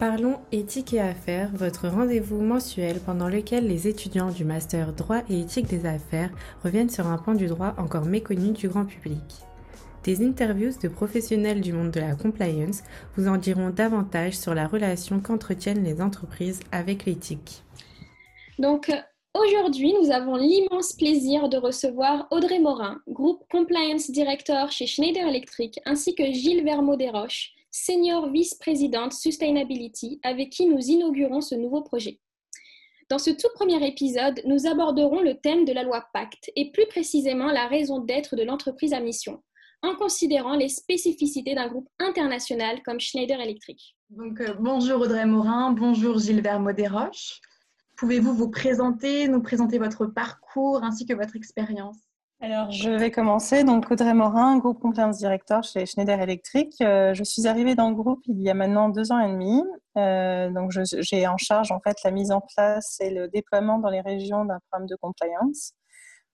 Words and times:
Parlons 0.00 0.38
éthique 0.50 0.94
et 0.94 1.00
affaires, 1.00 1.50
votre 1.52 1.86
rendez-vous 1.86 2.40
mensuel 2.40 3.00
pendant 3.04 3.28
lequel 3.28 3.68
les 3.68 3.86
étudiants 3.86 4.30
du 4.30 4.46
master 4.46 4.94
droit 4.94 5.20
et 5.28 5.40
éthique 5.40 5.66
des 5.66 5.84
affaires 5.84 6.30
reviennent 6.64 6.88
sur 6.88 7.06
un 7.06 7.18
pan 7.18 7.34
du 7.34 7.48
droit 7.48 7.74
encore 7.76 8.06
méconnu 8.06 8.52
du 8.52 8.70
grand 8.70 8.86
public. 8.86 9.20
Des 10.04 10.26
interviews 10.26 10.72
de 10.82 10.88
professionnels 10.88 11.60
du 11.60 11.74
monde 11.74 11.90
de 11.90 12.00
la 12.00 12.14
compliance 12.14 12.82
vous 13.14 13.28
en 13.28 13.36
diront 13.36 13.68
davantage 13.68 14.38
sur 14.38 14.54
la 14.54 14.66
relation 14.66 15.20
qu'entretiennent 15.20 15.84
les 15.84 16.00
entreprises 16.00 16.60
avec 16.72 17.04
l'éthique. 17.04 17.62
Donc 18.58 18.90
aujourd'hui, 19.34 19.92
nous 20.02 20.10
avons 20.10 20.36
l'immense 20.36 20.94
plaisir 20.94 21.50
de 21.50 21.58
recevoir 21.58 22.26
Audrey 22.30 22.58
Morin, 22.58 23.02
groupe 23.06 23.44
compliance 23.52 24.10
director 24.10 24.72
chez 24.72 24.86
Schneider 24.86 25.28
Electric, 25.28 25.78
ainsi 25.84 26.14
que 26.14 26.24
Gilles 26.24 26.64
Vermeau-Desroches, 26.64 27.52
senior 27.70 28.30
vice-présidente 28.30 29.12
Sustainability, 29.12 30.20
avec 30.22 30.50
qui 30.50 30.66
nous 30.66 30.80
inaugurons 30.80 31.40
ce 31.40 31.54
nouveau 31.54 31.82
projet. 31.82 32.20
Dans 33.08 33.18
ce 33.18 33.30
tout 33.30 33.48
premier 33.54 33.84
épisode, 33.86 34.40
nous 34.44 34.66
aborderons 34.66 35.20
le 35.20 35.34
thème 35.34 35.64
de 35.64 35.72
la 35.72 35.82
loi 35.82 36.04
Pacte 36.12 36.50
et 36.54 36.70
plus 36.70 36.86
précisément 36.86 37.50
la 37.50 37.66
raison 37.66 37.98
d'être 37.98 38.36
de 38.36 38.44
l'entreprise 38.44 38.92
à 38.92 39.00
mission, 39.00 39.42
en 39.82 39.96
considérant 39.96 40.54
les 40.54 40.68
spécificités 40.68 41.54
d'un 41.54 41.68
groupe 41.68 41.88
international 41.98 42.82
comme 42.84 43.00
Schneider 43.00 43.40
Electric. 43.40 43.96
Donc, 44.10 44.40
euh, 44.40 44.54
bonjour 44.60 45.00
Audrey 45.00 45.26
Morin, 45.26 45.72
bonjour 45.72 46.18
Gilbert 46.18 46.60
Modéroche. 46.60 47.40
Pouvez-vous 47.96 48.32
vous 48.32 48.50
présenter, 48.50 49.28
nous 49.28 49.42
présenter 49.42 49.78
votre 49.78 50.06
parcours 50.06 50.82
ainsi 50.82 51.04
que 51.04 51.14
votre 51.14 51.36
expérience? 51.36 51.98
Alors, 52.42 52.70
je 52.70 52.88
vais 52.88 53.10
commencer. 53.10 53.64
Donc, 53.64 53.90
Audrey 53.90 54.14
Morin, 54.14 54.56
groupe 54.56 54.80
compliance 54.80 55.18
director 55.18 55.62
chez 55.62 55.84
Schneider 55.84 56.18
Electric. 56.22 56.74
Euh, 56.80 57.12
je 57.12 57.22
suis 57.22 57.46
arrivée 57.46 57.74
dans 57.74 57.90
le 57.90 57.94
groupe 57.94 58.22
il 58.28 58.40
y 58.40 58.48
a 58.48 58.54
maintenant 58.54 58.88
deux 58.88 59.12
ans 59.12 59.18
et 59.18 59.30
demi. 59.30 59.62
Euh, 59.98 60.48
donc, 60.50 60.72
j'ai 60.72 61.26
en 61.26 61.36
charge 61.36 61.70
en 61.70 61.80
fait 61.80 61.98
la 62.02 62.10
mise 62.10 62.30
en 62.30 62.40
place 62.40 62.96
et 63.00 63.10
le 63.10 63.28
déploiement 63.28 63.78
dans 63.78 63.90
les 63.90 64.00
régions 64.00 64.46
d'un 64.46 64.58
programme 64.70 64.88
de 64.88 64.96
compliance. 64.96 65.74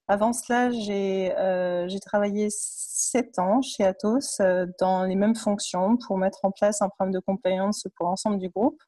Avant 0.08 0.32
cela, 0.32 0.70
j'ai 0.70 1.34
euh, 1.36 1.88
travaillé 2.06 2.46
sept 2.50 3.40
ans 3.40 3.60
chez 3.60 3.82
Atos 3.82 4.38
euh, 4.40 4.66
dans 4.78 5.02
les 5.02 5.16
mêmes 5.16 5.34
fonctions 5.34 5.96
pour 5.96 6.16
mettre 6.18 6.44
en 6.44 6.52
place 6.52 6.80
un 6.80 6.88
programme 6.88 7.12
de 7.12 7.18
compliance 7.18 7.88
pour 7.96 8.06
l'ensemble 8.06 8.38
du 8.38 8.48
groupe. 8.48 8.80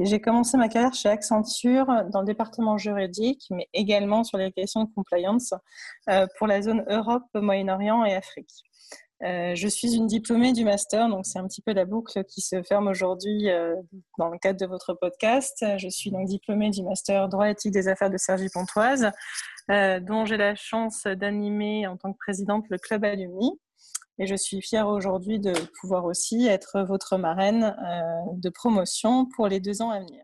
J'ai 0.00 0.20
commencé 0.20 0.56
ma 0.56 0.68
carrière 0.68 0.92
chez 0.92 1.08
Accenture 1.08 1.86
dans 2.10 2.20
le 2.20 2.26
département 2.26 2.76
juridique, 2.76 3.46
mais 3.50 3.68
également 3.72 4.24
sur 4.24 4.38
les 4.38 4.50
questions 4.50 4.82
de 4.82 4.90
compliance 4.92 5.54
euh, 6.10 6.26
pour 6.36 6.48
la 6.48 6.62
zone 6.62 6.84
Europe, 6.88 7.22
Moyen-Orient 7.34 8.04
et 8.04 8.14
Afrique. 8.14 8.50
Euh, 9.22 9.54
je 9.54 9.68
suis 9.68 9.94
une 9.94 10.08
diplômée 10.08 10.52
du 10.52 10.64
master, 10.64 11.08
donc 11.08 11.24
c'est 11.24 11.38
un 11.38 11.46
petit 11.46 11.62
peu 11.62 11.72
la 11.72 11.84
boucle 11.84 12.24
qui 12.24 12.40
se 12.40 12.60
ferme 12.64 12.88
aujourd'hui 12.88 13.48
euh, 13.48 13.76
dans 14.18 14.28
le 14.30 14.38
cadre 14.38 14.58
de 14.58 14.66
votre 14.66 14.94
podcast. 14.94 15.64
Je 15.78 15.88
suis 15.88 16.10
donc 16.10 16.26
diplômée 16.26 16.70
du 16.70 16.82
master 16.82 17.28
droit 17.28 17.48
éthique 17.48 17.72
des 17.72 17.86
affaires 17.86 18.10
de 18.10 18.18
Sergi 18.18 18.48
Pontoise, 18.52 19.12
dont 19.68 20.26
j'ai 20.26 20.36
la 20.36 20.56
chance 20.56 21.04
d'animer 21.04 21.86
en 21.86 21.96
tant 21.96 22.12
que 22.12 22.18
présidente 22.18 22.64
le 22.68 22.78
club 22.78 23.04
alumni. 23.04 23.52
Et 24.18 24.26
je 24.26 24.34
suis 24.36 24.62
fière 24.62 24.86
aujourd'hui 24.88 25.40
de 25.40 25.52
pouvoir 25.80 26.04
aussi 26.04 26.46
être 26.46 26.82
votre 26.82 27.16
marraine 27.16 27.76
euh, 27.84 28.32
de 28.34 28.48
promotion 28.48 29.26
pour 29.26 29.48
les 29.48 29.58
deux 29.58 29.82
ans 29.82 29.90
à 29.90 30.00
venir. 30.00 30.22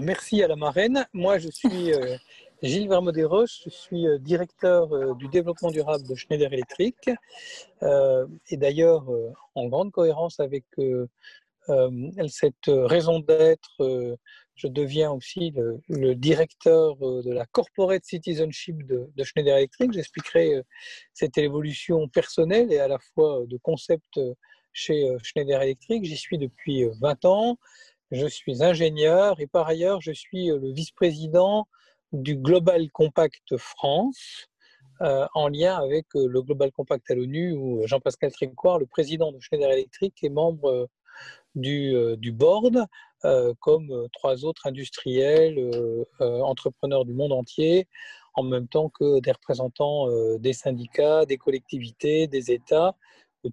Merci 0.00 0.42
à 0.42 0.48
la 0.48 0.56
marraine. 0.56 1.06
Moi, 1.12 1.38
je 1.38 1.48
suis 1.48 1.92
euh, 1.92 2.16
Gilles 2.62 2.88
Vermodé-Roche, 2.88 3.62
je 3.64 3.70
suis 3.70 4.08
euh, 4.08 4.18
directeur 4.18 5.14
du 5.14 5.28
développement 5.28 5.70
durable 5.70 6.04
de 6.08 6.14
Schneider 6.16 6.52
Electric. 6.52 6.96
et 7.82 8.56
d'ailleurs, 8.56 9.06
en 9.54 9.66
grande 9.68 9.92
cohérence 9.92 10.40
avec 10.40 10.64
cette 12.28 12.66
raison 12.66 13.20
d'être 13.20 14.18
je 14.58 14.66
deviens 14.66 15.12
aussi 15.12 15.54
le, 15.88 16.14
directeur 16.16 16.96
euh, 17.00 17.22
de 17.22 17.32
la 17.32 17.46
corporate 17.46 18.04
citizenship 18.04 18.84
de, 18.84 19.08
Schneider 19.22 19.56
Electric. 19.56 19.92
J'expliquerai 19.92 20.56
euh, 20.56 20.62
cette 21.14 21.38
évolution 21.38 22.08
personnelle 22.08 22.72
et 22.72 22.80
à 22.80 22.88
la 22.88 22.98
fois 22.98 23.44
de 23.46 23.56
concept 23.58 24.18
euh, 24.18 24.34
chez 24.72 25.08
Schneider 25.22 25.62
Electric. 25.62 26.04
J'y 26.04 26.16
suis 26.16 26.38
depuis 26.38 26.84
20 27.00 27.24
ans. 27.24 27.58
Je 28.10 28.26
suis 28.26 28.62
ingénieur 28.62 29.40
et 29.40 29.46
par 29.46 29.68
ailleurs, 29.68 30.00
je 30.00 30.12
suis 30.12 30.46
le 30.48 30.72
vice-président 30.72 31.66
du 32.12 32.36
Global 32.36 32.90
Compact 32.90 33.56
France. 33.56 34.48
en 35.00 35.48
lien 35.48 35.76
avec 35.76 36.06
le 36.14 36.42
Global 36.42 36.72
Compact 36.72 37.10
à 37.10 37.14
l'ONU, 37.14 37.52
où 37.52 37.86
Jean-Pascal 37.86 38.32
Trincoire, 38.32 38.78
le 38.78 38.86
président 38.86 39.30
de 39.32 39.40
Schneider 39.40 39.70
Electric, 39.70 40.14
est 40.22 40.28
membre 40.28 40.88
du, 41.60 41.94
du 42.18 42.32
board 42.32 42.86
euh, 43.24 43.52
comme 43.58 43.90
euh, 43.90 44.06
trois 44.12 44.44
autres 44.44 44.66
industriels, 44.68 45.58
euh, 45.58 46.04
entrepreneurs 46.20 47.04
du 47.04 47.14
monde 47.14 47.32
entier, 47.32 47.88
en 48.34 48.44
même 48.44 48.68
temps 48.68 48.90
que 48.90 49.18
des 49.20 49.32
représentants 49.32 50.06
des 50.38 50.52
syndicats, 50.52 51.26
des 51.26 51.38
collectivités, 51.38 52.28
des 52.28 52.52
États, 52.52 52.94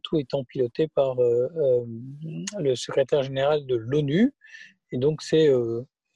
tout 0.03 0.19
étant 0.19 0.43
piloté 0.43 0.87
par 0.87 1.15
le 1.15 2.75
secrétaire 2.75 3.23
général 3.23 3.65
de 3.65 3.75
l'ONU. 3.75 4.31
Et 4.91 4.99
donc 4.99 5.23
c'est 5.23 5.49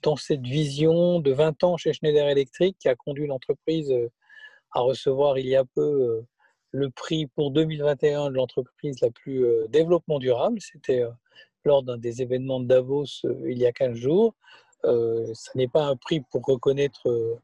dans 0.04 0.16
cette 0.18 0.46
vision 0.46 1.20
de 1.20 1.32
20 1.32 1.64
ans 1.64 1.78
chez 1.78 1.94
Schneider 1.94 2.28
Electric 2.28 2.78
qui 2.78 2.90
a 2.90 2.96
conduit 2.96 3.26
l'entreprise 3.26 3.92
à 4.72 4.82
recevoir 4.82 5.40
il 5.40 5.48
y 5.48 5.56
a 5.56 5.66
peu 5.66 6.24
le 6.70 6.90
prix 6.92 7.26
pour 7.26 7.50
2021 7.50 8.30
de 8.30 8.36
l'entreprise 8.36 9.02
la 9.02 9.10
plus 9.10 9.48
développement 9.70 10.20
durable. 10.20 10.60
C'était 10.62 11.04
lors 11.66 11.84
d'un 11.84 11.98
des 11.98 12.22
événements 12.22 12.60
de 12.60 12.68
Davos 12.68 13.06
euh, 13.26 13.52
il 13.52 13.58
y 13.58 13.66
a 13.66 13.72
15 13.72 13.96
jours. 13.96 14.36
Euh, 14.86 15.26
ce 15.34 15.50
n'est 15.56 15.68
pas 15.68 15.86
un 15.86 15.96
prix 15.96 16.22
pour 16.32 16.42
reconnaître 16.46 17.08
euh, 17.10 17.36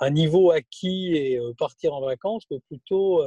un 0.00 0.10
niveau 0.10 0.50
acquis 0.50 1.14
et 1.14 1.38
partir 1.58 1.94
en 1.94 2.00
vacances, 2.00 2.44
mais 2.50 2.58
plutôt 2.58 3.22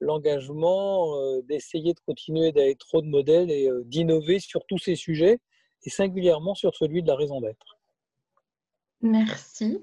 l'engagement 0.00 1.16
d'essayer 1.44 1.94
de 1.94 2.00
continuer 2.00 2.52
d'être 2.52 2.86
trop 2.86 3.00
de 3.00 3.06
modèles 3.06 3.50
et 3.50 3.70
d'innover 3.86 4.38
sur 4.38 4.66
tous 4.66 4.76
ces 4.76 4.96
sujets, 4.96 5.38
et 5.84 5.88
singulièrement 5.88 6.54
sur 6.54 6.76
celui 6.76 7.02
de 7.02 7.08
la 7.08 7.16
raison 7.16 7.40
d'être. 7.40 7.78
Merci. 9.00 9.82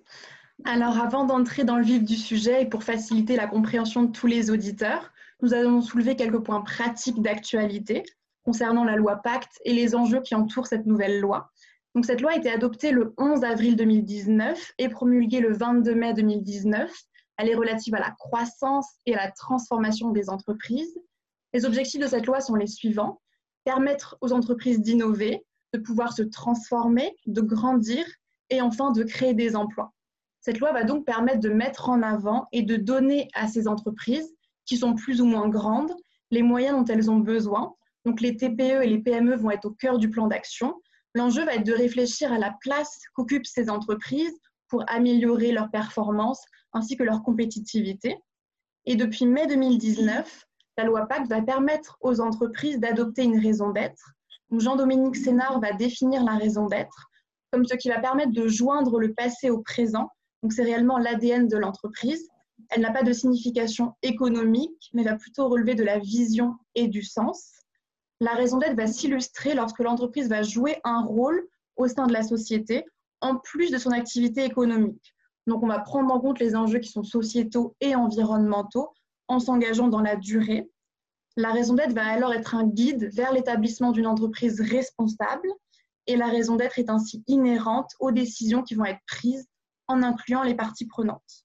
Alors, 0.63 0.99
avant 0.99 1.25
d'entrer 1.25 1.63
dans 1.63 1.77
le 1.77 1.83
vif 1.83 2.03
du 2.03 2.17
sujet 2.17 2.61
et 2.61 2.65
pour 2.67 2.83
faciliter 2.83 3.35
la 3.35 3.47
compréhension 3.47 4.03
de 4.03 4.11
tous 4.11 4.27
les 4.27 4.51
auditeurs, 4.51 5.11
nous 5.41 5.55
allons 5.55 5.81
soulever 5.81 6.15
quelques 6.15 6.43
points 6.43 6.61
pratiques 6.61 7.21
d'actualité 7.23 8.03
concernant 8.45 8.83
la 8.83 8.95
loi 8.95 9.17
Pacte 9.17 9.59
et 9.65 9.73
les 9.73 9.95
enjeux 9.95 10.21
qui 10.21 10.35
entourent 10.35 10.67
cette 10.67 10.85
nouvelle 10.85 11.19
loi. 11.19 11.51
Donc, 11.95 12.05
cette 12.05 12.21
loi 12.21 12.31
a 12.31 12.35
été 12.35 12.49
adoptée 12.49 12.91
le 12.91 13.13
11 13.17 13.43
avril 13.43 13.75
2019 13.75 14.73
et 14.77 14.89
promulguée 14.89 15.39
le 15.39 15.53
22 15.53 15.95
mai 15.95 16.13
2019. 16.13 16.93
Elle 17.37 17.49
est 17.49 17.55
relative 17.55 17.95
à 17.95 17.99
la 17.99 18.11
croissance 18.11 18.87
et 19.05 19.15
à 19.15 19.25
la 19.25 19.31
transformation 19.31 20.11
des 20.11 20.29
entreprises. 20.29 20.95
Les 21.53 21.65
objectifs 21.65 22.01
de 22.01 22.07
cette 22.07 22.27
loi 22.27 22.39
sont 22.39 22.55
les 22.55 22.67
suivants. 22.67 23.21
Permettre 23.63 24.17
aux 24.21 24.31
entreprises 24.31 24.79
d'innover, 24.79 25.43
de 25.73 25.79
pouvoir 25.79 26.13
se 26.13 26.21
transformer, 26.21 27.15
de 27.25 27.41
grandir 27.41 28.05
et 28.51 28.61
enfin 28.61 28.91
de 28.91 29.03
créer 29.03 29.33
des 29.33 29.55
emplois. 29.55 29.93
Cette 30.41 30.59
loi 30.59 30.71
va 30.71 30.83
donc 30.83 31.05
permettre 31.05 31.39
de 31.39 31.49
mettre 31.49 31.89
en 31.89 32.03
avant 32.03 32.47
et 32.51 32.61
de 32.61 32.75
donner 32.75 33.29
à 33.33 33.47
ces 33.47 33.67
entreprises, 33.67 34.31
qui 34.65 34.77
sont 34.77 34.93
plus 34.93 35.21
ou 35.21 35.25
moins 35.25 35.49
grandes, 35.49 35.91
les 36.29 36.43
moyens 36.43 36.77
dont 36.77 36.93
elles 36.93 37.09
ont 37.09 37.17
besoin 37.17 37.73
donc 38.05 38.21
les 38.21 38.37
TPE 38.37 38.83
et 38.83 38.87
les 38.87 38.99
PME 38.99 39.35
vont 39.35 39.51
être 39.51 39.65
au 39.65 39.71
cœur 39.71 39.97
du 39.97 40.09
plan 40.09 40.27
d'action. 40.27 40.81
L'enjeu 41.13 41.43
va 41.45 41.55
être 41.55 41.65
de 41.65 41.73
réfléchir 41.73 42.31
à 42.31 42.37
la 42.37 42.53
place 42.61 42.99
qu'occupent 43.13 43.45
ces 43.45 43.69
entreprises 43.69 44.37
pour 44.67 44.83
améliorer 44.87 45.51
leur 45.51 45.71
performance 45.71 46.43
ainsi 46.73 46.97
que 46.97 47.03
leur 47.03 47.23
compétitivité. 47.23 48.17
Et 48.85 48.95
depuis 48.95 49.25
mai 49.25 49.47
2019, 49.47 50.45
la 50.77 50.83
loi 50.83 51.07
Pacte 51.07 51.27
va 51.27 51.41
permettre 51.41 51.97
aux 52.01 52.19
entreprises 52.19 52.79
d'adopter 52.79 53.23
une 53.23 53.39
raison 53.39 53.71
d'être. 53.71 54.11
Jean-Dominique 54.51 55.15
Sénard 55.15 55.59
va 55.59 55.71
définir 55.71 56.23
la 56.23 56.35
raison 56.37 56.67
d'être 56.67 57.09
comme 57.55 57.65
ce 57.65 57.75
qui 57.75 57.87
va 57.87 57.99
permettre 57.99 58.33
de 58.33 58.49
joindre 58.49 58.99
le 58.99 59.13
passé 59.13 59.49
au 59.49 59.61
présent. 59.61 60.09
Donc 60.43 60.51
c'est 60.51 60.63
réellement 60.63 60.97
l'ADN 60.97 61.47
de 61.47 61.55
l'entreprise. 61.55 62.27
Elle 62.69 62.81
n'a 62.81 62.91
pas 62.91 63.03
de 63.03 63.13
signification 63.13 63.93
économique, 64.01 64.89
mais 64.93 65.03
va 65.03 65.15
plutôt 65.15 65.47
relever 65.47 65.73
de 65.73 65.83
la 65.83 65.99
vision 65.99 66.55
et 66.75 66.89
du 66.89 67.01
sens. 67.01 67.53
La 68.21 68.33
raison 68.33 68.57
d'être 68.57 68.77
va 68.77 68.87
s'illustrer 68.87 69.53
lorsque 69.55 69.79
l'entreprise 69.79 70.29
va 70.29 70.41
jouer 70.41 70.79
un 70.83 71.01
rôle 71.01 71.47
au 71.75 71.87
sein 71.87 72.07
de 72.07 72.13
la 72.13 72.23
société, 72.23 72.85
en 73.21 73.35
plus 73.37 73.71
de 73.71 73.77
son 73.77 73.91
activité 73.91 74.43
économique. 74.45 75.13
Donc, 75.47 75.63
on 75.63 75.67
va 75.67 75.79
prendre 75.79 76.13
en 76.13 76.19
compte 76.19 76.39
les 76.39 76.55
enjeux 76.55 76.79
qui 76.79 76.89
sont 76.89 77.03
sociétaux 77.03 77.75
et 77.81 77.95
environnementaux 77.95 78.93
en 79.27 79.39
s'engageant 79.39 79.87
dans 79.87 80.01
la 80.01 80.15
durée. 80.15 80.69
La 81.37 81.51
raison 81.51 81.73
d'être 81.73 81.93
va 81.93 82.05
alors 82.05 82.33
être 82.33 82.55
un 82.55 82.65
guide 82.65 83.09
vers 83.13 83.33
l'établissement 83.33 83.91
d'une 83.91 84.07
entreprise 84.07 84.61
responsable 84.61 85.47
et 86.07 86.15
la 86.15 86.27
raison 86.27 86.55
d'être 86.55 86.79
est 86.79 86.89
ainsi 86.89 87.23
inhérente 87.27 87.91
aux 87.99 88.11
décisions 88.11 88.63
qui 88.63 88.75
vont 88.75 88.85
être 88.85 89.01
prises 89.07 89.47
en 89.87 90.01
incluant 90.01 90.43
les 90.43 90.55
parties 90.55 90.87
prenantes. 90.87 91.44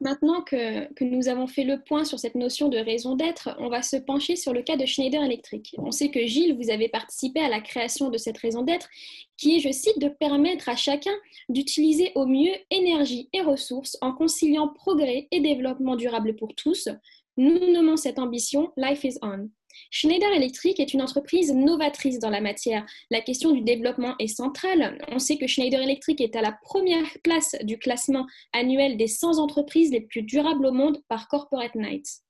Maintenant 0.00 0.42
que, 0.42 0.86
nous 1.02 1.28
avons 1.28 1.48
fait 1.48 1.64
le 1.64 1.80
point 1.80 2.04
sur 2.04 2.20
cette 2.20 2.36
notion 2.36 2.68
de 2.68 2.78
raison 2.78 3.16
d'être, 3.16 3.56
on 3.58 3.68
va 3.68 3.82
se 3.82 3.96
pencher 3.96 4.36
sur 4.36 4.52
le 4.52 4.62
cas 4.62 4.76
de 4.76 4.86
Schneider 4.86 5.22
Electric. 5.22 5.74
On 5.78 5.90
sait 5.90 6.10
que 6.10 6.24
Gilles, 6.24 6.56
vous 6.56 6.70
avez 6.70 6.88
participé 6.88 7.40
à 7.40 7.48
la 7.48 7.60
création 7.60 8.08
de 8.08 8.16
cette 8.16 8.38
raison 8.38 8.62
d'être, 8.62 8.88
qui 9.36 9.56
est, 9.56 9.60
je 9.60 9.72
cite, 9.72 9.98
de 9.98 10.08
permettre 10.08 10.68
à 10.68 10.76
chacun 10.76 11.14
d'utiliser 11.48 12.12
au 12.14 12.26
mieux 12.26 12.54
énergie 12.70 13.28
et 13.32 13.40
ressources 13.40 13.98
en 14.00 14.12
conciliant 14.12 14.68
progrès 14.68 15.26
et 15.32 15.40
développement 15.40 15.96
durable 15.96 16.36
pour 16.36 16.54
tous. 16.54 16.88
Nous 17.36 17.72
nommons 17.72 17.96
cette 17.96 18.20
ambition 18.20 18.72
Life 18.76 19.02
is 19.02 19.18
On. 19.22 19.48
Schneider 19.90 20.30
Electric 20.34 20.80
est 20.80 20.92
une 20.92 21.00
entreprise 21.00 21.52
novatrice 21.52 22.18
dans 22.18 22.28
la 22.30 22.40
matière. 22.40 22.84
La 23.10 23.20
question 23.20 23.52
du 23.52 23.62
développement 23.62 24.14
est 24.18 24.28
centrale. 24.28 24.98
On 25.10 25.18
sait 25.18 25.38
que 25.38 25.46
Schneider 25.46 25.80
Electric 25.80 26.20
est 26.20 26.36
à 26.36 26.42
la 26.42 26.52
première 26.52 27.06
place 27.24 27.54
du 27.62 27.78
classement 27.78 28.26
annuel 28.52 28.96
des 28.96 29.06
100 29.06 29.38
entreprises 29.38 29.90
les 29.90 30.02
plus 30.02 30.22
durables 30.22 30.66
au 30.66 30.72
monde 30.72 31.02
par 31.08 31.28
Corporate 31.28 31.74
Knights. 31.74 32.20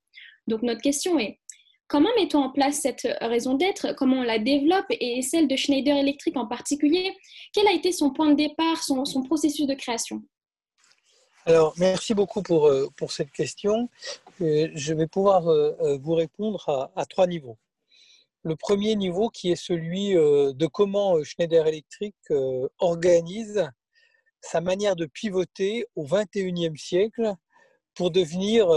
Donc 0.47 0.63
notre 0.63 0.81
question 0.81 1.19
est, 1.19 1.41
comment 1.89 2.11
mettons 2.17 2.45
en 2.45 2.51
place 2.51 2.81
cette 2.81 3.09
raison 3.21 3.55
d'être? 3.55 3.93
Comment 3.95 4.19
on 4.19 4.23
la 4.23 4.39
développe? 4.39 4.87
Et 4.91 5.21
celle 5.23 5.49
de 5.49 5.57
Schneider 5.57 5.97
Electric 5.97 6.37
en 6.37 6.47
particulier 6.47 7.13
Quel 7.53 7.67
a 7.67 7.73
été 7.73 7.91
son 7.91 8.11
point 8.11 8.31
de 8.31 8.37
départ, 8.37 8.85
son, 8.85 9.05
processus 9.25 9.67
de 9.67 9.75
création? 9.75 10.23
Alors, 11.45 11.75
merci 11.77 12.15
beaucoup 12.15 12.43
pour, 12.43 12.67
euh, 12.67 12.89
pour 12.97 13.11
cette 13.11 13.33
question. 13.33 13.89
Euh, 14.41 14.69
je 14.75 14.95
vais 14.95 15.07
pouvoir 15.07 15.49
euh, 15.49 15.99
vous 16.01 16.15
répondre 16.15 16.91
à, 16.95 17.07
trois 17.07 17.27
niveaux. 17.27 17.59
Le 18.45 18.57
premier 18.57 18.95
niveau 18.95 19.31
qui 19.31 19.51
est 19.51 19.57
celui 19.57 20.15
de 20.15 20.67
comment 20.67 21.23
Schneider 21.25 21.67
Electric 21.67 22.15
organise 22.79 23.69
sa 24.41 24.61
manière 24.61 24.95
de 24.95 25.07
pivoter 25.07 25.87
au 25.97 26.07
21e 26.07 26.77
siècle 26.77 27.35
pour 27.95 28.13
devenir, 28.13 28.69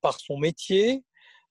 par 0.00 0.20
son 0.20 0.38
métier, 0.38 1.02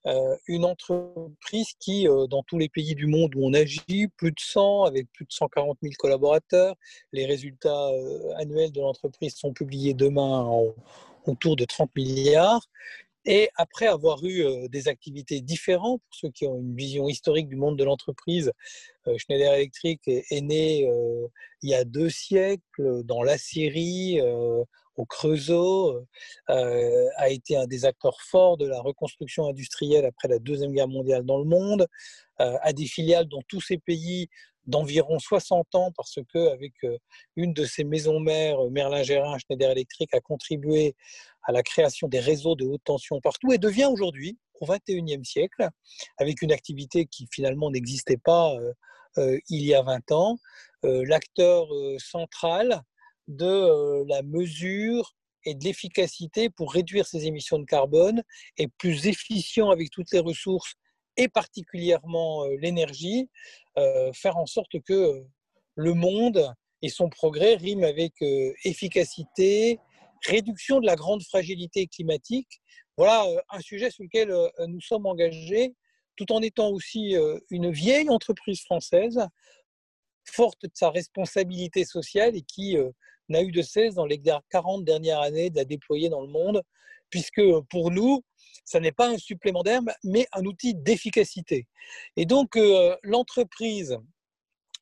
euh, 0.07 0.38
une 0.47 0.65
entreprise 0.65 1.73
qui, 1.79 2.07
euh, 2.07 2.27
dans 2.27 2.43
tous 2.43 2.59
les 2.59 2.69
pays 2.69 2.93
du 2.93 3.07
monde 3.07 3.35
où 3.35 3.43
on 3.43 3.53
agit, 3.53 4.07
plus 4.17 4.31
de 4.31 4.39
100, 4.39 4.83
avec 4.83 5.11
plus 5.11 5.25
de 5.25 5.31
140 5.31 5.79
000 5.81 5.93
collaborateurs, 5.97 6.75
les 7.11 7.25
résultats 7.25 7.89
euh, 7.89 8.33
annuels 8.38 8.71
de 8.71 8.81
l'entreprise 8.81 9.35
sont 9.35 9.51
publiés 9.51 9.95
demain 9.95 10.47
autour 11.25 11.55
de 11.55 11.65
30 11.65 11.89
milliards. 11.95 12.67
Et 13.25 13.50
après 13.56 13.88
avoir 13.88 14.24
eu 14.24 14.69
des 14.69 14.88
activités 14.88 15.42
différentes, 15.42 16.01
pour 16.01 16.16
ceux 16.16 16.30
qui 16.30 16.45
ont 16.45 16.60
une 16.60 16.75
vision 16.75 17.10
historique 17.10 17.48
du 17.48 17.56
monde 17.56 17.77
de 17.77 17.83
l'entreprise, 17.83 18.51
Schneider 19.18 19.54
Electric 19.54 20.01
est, 20.07 20.42
né 20.42 20.88
il 21.62 21.69
y 21.69 21.74
a 21.74 21.86
deux 21.86 22.10
siècles 22.10 23.04
dans 23.04 23.24
la 23.24 23.38
Syrie, 23.38 24.22
au 24.22 25.06
Creusot, 25.06 26.06
a 26.48 27.30
été 27.30 27.56
un 27.56 27.66
des 27.66 27.86
acteurs 27.86 28.22
forts 28.22 28.57
de 28.57 28.68
la 28.68 28.80
reconstruction 28.80 29.48
industrielle 29.48 30.06
après 30.06 30.27
la 30.27 30.39
Deuxième 30.39 30.72
Guerre 30.72 30.88
mondiale 30.88 31.25
dans 31.25 31.39
le 31.39 31.45
monde, 31.45 31.88
a 32.38 32.74
des 32.74 32.86
filiales 32.86 33.27
dans 33.27 33.42
tous 33.48 33.62
ces 33.62 33.77
pays 33.77 34.30
d'environ 34.65 35.19
60 35.19 35.75
ans 35.75 35.91
parce 35.95 36.19
que 36.33 36.50
avec 36.51 36.73
euh, 36.83 36.97
une 37.35 37.53
de 37.53 37.65
ses 37.65 37.83
maisons 37.83 38.19
mères, 38.19 38.57
Merlin-Gérin, 38.71 39.38
Schneider 39.38 39.71
Electric, 39.71 40.13
a 40.13 40.19
contribué 40.19 40.95
à 41.44 41.51
la 41.51 41.63
création 41.63 42.07
des 42.07 42.19
réseaux 42.19 42.56
de 42.56 42.65
haute 42.65 42.83
tension 42.83 43.21
partout 43.21 43.51
et 43.51 43.57
devient 43.57 43.89
aujourd'hui, 43.91 44.38
au 44.62 44.65
XXIe 44.65 45.23
siècle, 45.23 45.69
avec 46.17 46.41
une 46.41 46.51
activité 46.51 47.06
qui 47.06 47.27
finalement 47.31 47.69
n'existait 47.69 48.17
pas 48.17 48.56
il 49.17 49.63
y 49.63 49.73
a 49.73 49.81
20 49.81 50.12
ans, 50.12 50.38
l'acteur 50.83 51.67
central 52.00 52.83
de 53.27 53.45
euh, 53.45 54.06
la 54.07 54.21
mesure 54.21 55.15
et 55.45 55.56
de 55.56 55.63
l'efficacité 55.63 56.50
pour 56.50 56.73
réduire 56.73 57.06
ses 57.06 57.25
émissions 57.25 57.59
de 57.59 57.65
carbone 57.65 58.23
et 58.57 58.67
plus 58.67 59.07
efficient 59.07 59.69
avec 59.69 59.89
toutes 59.91 60.12
les 60.12 60.19
ressources 60.19 60.73
et 61.17 61.27
particulièrement 61.27 62.45
euh, 62.45 62.56
l'énergie, 62.59 63.29
euh, 63.77 64.12
faire 64.13 64.38
en 64.38 64.45
sorte 64.45 64.79
que 64.81 65.23
le 65.75 65.94
monde 65.94 66.53
et 66.81 66.89
son 66.89 67.09
progrès 67.09 67.56
riment 67.56 67.83
avec 67.83 68.13
efficacité, 68.63 69.79
réduction 70.25 70.79
de 70.79 70.85
la 70.85 70.95
grande 70.95 71.23
fragilité 71.23 71.88
climatique. 71.88 72.62
Voilà 72.95 73.25
un 73.50 73.59
sujet 73.59 73.89
sur 73.89 74.03
lequel 74.03 74.33
nous 74.67 74.79
sommes 74.81 75.06
engagés, 75.06 75.73
tout 76.15 76.31
en 76.31 76.41
étant 76.41 76.69
aussi 76.69 77.15
une 77.50 77.71
vieille 77.71 78.09
entreprise 78.09 78.62
française, 78.62 79.19
forte 80.25 80.62
de 80.63 80.71
sa 80.73 80.91
responsabilité 80.91 81.85
sociale 81.85 82.35
et 82.35 82.44
qui 82.44 82.77
n'a 83.29 83.41
eu 83.41 83.51
de 83.51 83.62
cesse 83.62 83.95
dans 83.95 84.06
les 84.06 84.21
40 84.51 84.85
dernières 84.85 85.21
années 85.21 85.50
de 85.50 85.56
la 85.56 85.65
déployer 85.65 86.09
dans 86.09 86.21
le 86.21 86.27
monde, 86.27 86.62
puisque 87.09 87.41
pour 87.69 87.91
nous, 87.91 88.23
ça 88.65 88.79
n'est 88.79 88.91
pas 88.91 89.09
un 89.09 89.17
supplément 89.17 89.63
d'herbe, 89.63 89.91
mais 90.03 90.27
un 90.33 90.43
outil 90.45 90.73
d'efficacité. 90.73 91.67
Et 92.17 92.25
donc, 92.25 92.57
euh, 92.57 92.95
l'entreprise 93.03 93.97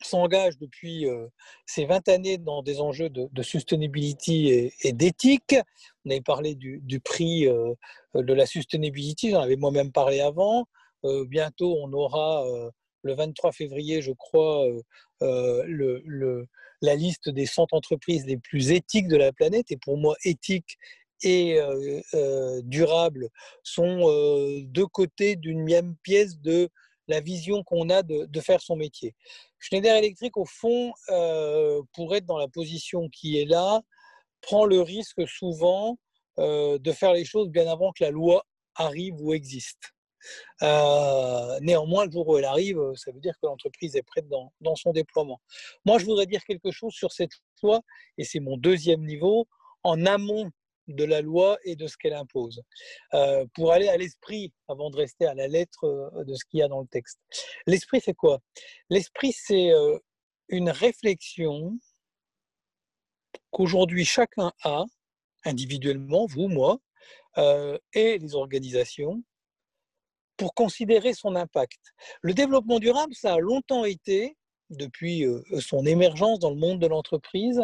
s'engage 0.02 0.58
depuis 0.58 1.08
euh, 1.08 1.28
ces 1.66 1.86
20 1.86 2.08
années 2.10 2.38
dans 2.38 2.62
des 2.62 2.82
enjeux 2.82 3.10
de, 3.10 3.44
sustainability 3.44 4.72
et, 4.82 4.94
d'éthique. 4.94 5.56
On 6.06 6.10
avait 6.10 6.22
parlé 6.22 6.56
du, 6.56 7.00
prix 7.00 7.48
euh, 7.48 7.74
de 8.16 8.34
la 8.34 8.46
sustainability, 8.46 9.32
j'en 9.32 9.42
avais 9.42 9.56
moi-même 9.56 9.92
parlé 9.92 10.20
avant. 10.20 10.66
bientôt, 11.04 11.78
on 11.82 11.92
aura 11.94 12.46
le 13.02 13.14
23 13.14 13.52
février, 13.52 14.02
je 14.02 14.12
crois, 14.12 14.66
la 15.20 16.96
liste 16.96 17.30
des 17.30 17.46
100 17.46 17.68
entreprises 17.72 18.26
les 18.26 18.38
plus 18.38 18.72
éthiques 18.72 19.08
de 19.08 19.18
la 19.18 19.32
planète. 19.32 19.72
Et 19.72 19.78
pour 19.78 19.98
moi, 19.98 20.16
éthique 20.26 20.78
et 21.24 21.60
durable 22.64 23.30
sont 23.64 24.64
deux 24.66 24.88
côtés 24.88 25.36
d'une 25.36 25.64
même 25.64 25.96
pièce 26.04 26.40
de 26.40 26.70
la 27.08 27.20
vision 27.20 27.64
qu'on 27.64 27.90
a 27.90 28.04
de, 28.04 28.40
faire 28.40 28.62
son 28.62 28.76
métier. 28.76 29.16
Schneider 29.60 29.96
Electric, 29.96 30.38
au 30.38 30.46
fond, 30.46 30.94
pour 31.94 32.16
être 32.16 32.26
dans 32.26 32.38
la 32.38 32.48
position 32.48 33.10
qui 33.10 33.40
est 33.40 33.46
là, 33.46 33.82
prend 34.42 34.66
le 34.66 34.82
risque 34.82 35.28
souvent 35.28 35.98
de 36.38 36.92
faire 36.92 37.14
les 37.14 37.26
choses 37.26 37.50
bien 37.50 37.68
avant 37.68 37.92
que 37.92 38.04
la 38.04 38.12
loi 38.12 38.46
arrive 38.76 39.16
ou 39.20 39.34
existe. 39.34 39.94
Néanmoins, 40.62 42.06
le 42.06 42.12
jour 42.12 42.28
où 42.28 42.38
elle 42.38 42.46
arrive, 42.46 42.80
ça 42.96 43.12
veut 43.12 43.20
dire 43.20 43.34
que 43.42 43.48
l'entreprise 43.48 43.96
est 43.96 44.04
prête 44.04 44.28
dans, 44.28 44.76
son 44.76 44.92
déploiement. 44.92 45.42
Moi, 45.86 46.00
je 46.00 46.06
voudrais 46.06 46.26
dire 46.26 46.44
quelque 46.46 46.72
chose 46.72 46.94
sur 46.94 47.12
cette 47.12 47.32
loi, 47.62 47.82
et 48.18 48.24
c'est 48.24 48.40
mon 48.40 48.58
deuxième 48.58 49.06
niveau, 49.06 49.48
en 49.84 50.06
amont 50.06 50.50
de 50.88 51.04
la 51.04 51.22
loi 51.22 51.58
et 51.64 51.76
de 51.76 51.88
ce 51.88 51.98
qu'elle 51.98 52.14
impose, 52.14 52.62
euh, 53.14 53.46
pour 53.54 53.72
aller 53.72 53.88
à 53.88 53.98
l'esprit 53.98 54.54
avant 54.68 54.90
de 54.90 54.98
rester 54.98 55.26
à 55.26 55.34
la 55.34 55.48
lettre 55.48 55.86
euh, 55.86 56.24
de 56.24 56.36
ce 56.36 56.44
qu'il 56.46 56.60
y 56.60 56.64
a 56.64 56.68
dans 56.68 56.82
le 56.82 56.88
texte. 56.88 57.20
L'esprit, 57.68 58.02
c'est 58.04 58.14
quoi? 58.14 58.40
L'esprit, 58.90 59.34
c'est 59.34 59.72
une 60.50 60.70
réflexion 60.70 61.78
qu'aujourd'hui 63.52 64.06
chacun 64.06 64.52
a, 64.64 64.86
individuellement, 65.46 66.26
vous, 66.26 66.48
moi, 66.48 66.80
et 67.94 68.18
les 68.18 68.36
organisations, 68.36 69.24
pour 70.38 70.54
considérer 70.54 71.14
son 71.14 71.36
impact. 71.36 71.80
Le 72.22 72.34
développement 72.34 72.80
durable, 72.80 73.14
ça 73.14 73.34
a 73.34 73.40
longtemps 73.40 73.86
été, 73.86 74.38
depuis 74.70 75.26
euh, 75.26 75.42
son 75.60 75.86
émergence 75.86 76.40
dans 76.40 76.50
le 76.50 76.56
monde 76.56 76.80
de 76.80 76.88
l'entreprise, 76.88 77.62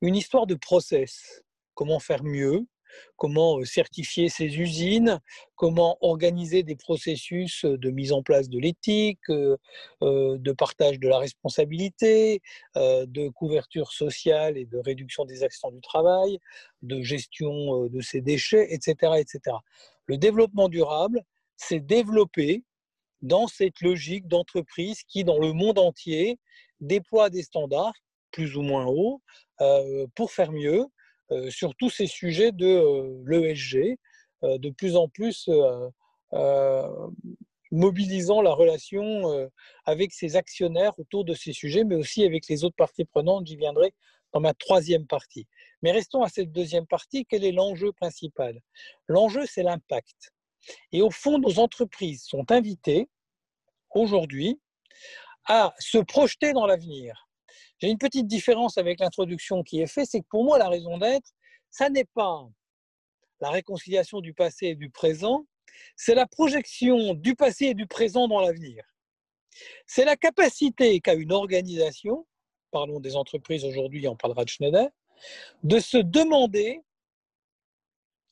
une 0.00 0.16
histoire 0.16 0.46
de 0.46 0.54
process. 0.54 1.42
Comment 1.76 2.00
faire 2.00 2.24
mieux, 2.24 2.66
comment 3.14 3.60
euh, 3.60 3.64
certifier 3.64 4.28
ses 4.28 4.58
usines, 4.58 5.20
comment 5.54 5.96
organiser 6.00 6.64
des 6.64 6.74
processus 6.74 7.64
de 7.64 7.90
mise 7.90 8.12
en 8.12 8.24
place 8.24 8.48
de 8.48 8.58
l'éthique, 8.58 9.20
euh, 9.30 9.56
de 10.00 10.52
partage 10.52 10.98
de 10.98 11.06
la 11.06 11.18
responsabilité, 11.18 12.42
de 12.74 13.28
couverture 13.28 13.92
sociale 13.92 14.58
et 14.58 14.66
de 14.66 14.78
réduction 14.78 15.24
des 15.24 15.44
accidents 15.44 15.70
du 15.70 15.80
travail, 15.80 16.40
de 16.82 17.00
gestion 17.02 17.86
de 17.86 18.00
ses 18.00 18.20
déchets, 18.20 18.66
etc. 18.74 19.12
etc. 19.20 19.56
Le 20.06 20.18
développement 20.18 20.68
durable, 20.68 21.22
s'est 21.56 21.80
développé 21.80 22.64
dans 23.22 23.46
cette 23.46 23.80
logique 23.80 24.28
d'entreprise 24.28 25.02
qui, 25.08 25.24
dans 25.24 25.38
le 25.38 25.52
monde 25.52 25.78
entier, 25.78 26.38
déploie 26.80 27.30
des 27.30 27.42
standards 27.42 27.94
plus 28.30 28.56
ou 28.56 28.62
moins 28.62 28.86
hauts 28.86 29.22
euh, 29.60 30.06
pour 30.14 30.30
faire 30.30 30.52
mieux 30.52 30.80
euh, 30.82 30.86
sur 31.50 31.74
tous 31.76 31.90
ces 31.90 32.06
sujets 32.06 32.52
de 32.52 32.66
euh, 32.66 33.22
l'ESG, 33.26 33.98
de 34.42 34.70
plus 34.70 34.96
en 34.96 35.08
plus 35.08 35.48
mobilisant 37.72 38.42
la 38.42 38.52
relation 38.52 39.50
avec 39.84 40.12
ses 40.12 40.36
actionnaires 40.36 40.96
autour 40.98 41.24
de 41.24 41.34
ces 41.34 41.52
sujets, 41.52 41.84
mais 41.84 41.96
aussi 41.96 42.24
avec 42.24 42.46
les 42.48 42.64
autres 42.64 42.76
parties 42.76 43.04
prenantes. 43.04 43.46
J'y 43.46 43.56
viendrai 43.56 43.92
dans 44.32 44.40
ma 44.40 44.54
troisième 44.54 45.06
partie. 45.06 45.46
Mais 45.82 45.92
restons 45.92 46.22
à 46.22 46.28
cette 46.28 46.52
deuxième 46.52 46.86
partie. 46.86 47.26
Quel 47.26 47.44
est 47.44 47.52
l'enjeu 47.52 47.92
principal? 47.92 48.60
L'enjeu, 49.08 49.46
c'est 49.46 49.62
l'impact. 49.62 50.32
Et 50.92 51.02
au 51.02 51.10
fond, 51.10 51.38
nos 51.38 51.58
entreprises 51.58 52.24
sont 52.24 52.50
invitées 52.50 53.08
aujourd'hui 53.90 54.60
à 55.46 55.74
se 55.78 55.98
projeter 55.98 56.52
dans 56.52 56.66
l'avenir. 56.66 57.25
J'ai 57.78 57.88
une 57.88 57.98
petite 57.98 58.26
différence 58.26 58.78
avec 58.78 59.00
l'introduction 59.00 59.62
qui 59.62 59.80
est 59.80 59.86
faite, 59.86 60.08
c'est 60.10 60.20
que 60.20 60.26
pour 60.28 60.44
moi, 60.44 60.58
la 60.58 60.68
raison 60.68 60.98
d'être, 60.98 61.30
ça 61.70 61.90
n'est 61.90 62.06
pas 62.06 62.48
la 63.40 63.50
réconciliation 63.50 64.20
du 64.20 64.32
passé 64.32 64.68
et 64.68 64.74
du 64.74 64.90
présent, 64.90 65.46
c'est 65.94 66.14
la 66.14 66.26
projection 66.26 67.14
du 67.14 67.34
passé 67.34 67.66
et 67.66 67.74
du 67.74 67.86
présent 67.86 68.28
dans 68.28 68.40
l'avenir. 68.40 68.82
C'est 69.86 70.04
la 70.04 70.16
capacité 70.16 71.00
qu'a 71.00 71.14
une 71.14 71.32
organisation, 71.32 72.26
parlons 72.70 73.00
des 73.00 73.16
entreprises 73.16 73.64
aujourd'hui, 73.64 74.06
on 74.08 74.16
parlera 74.16 74.44
de 74.44 74.48
Schneider, 74.48 74.88
de 75.62 75.78
se 75.78 75.98
demander, 75.98 76.82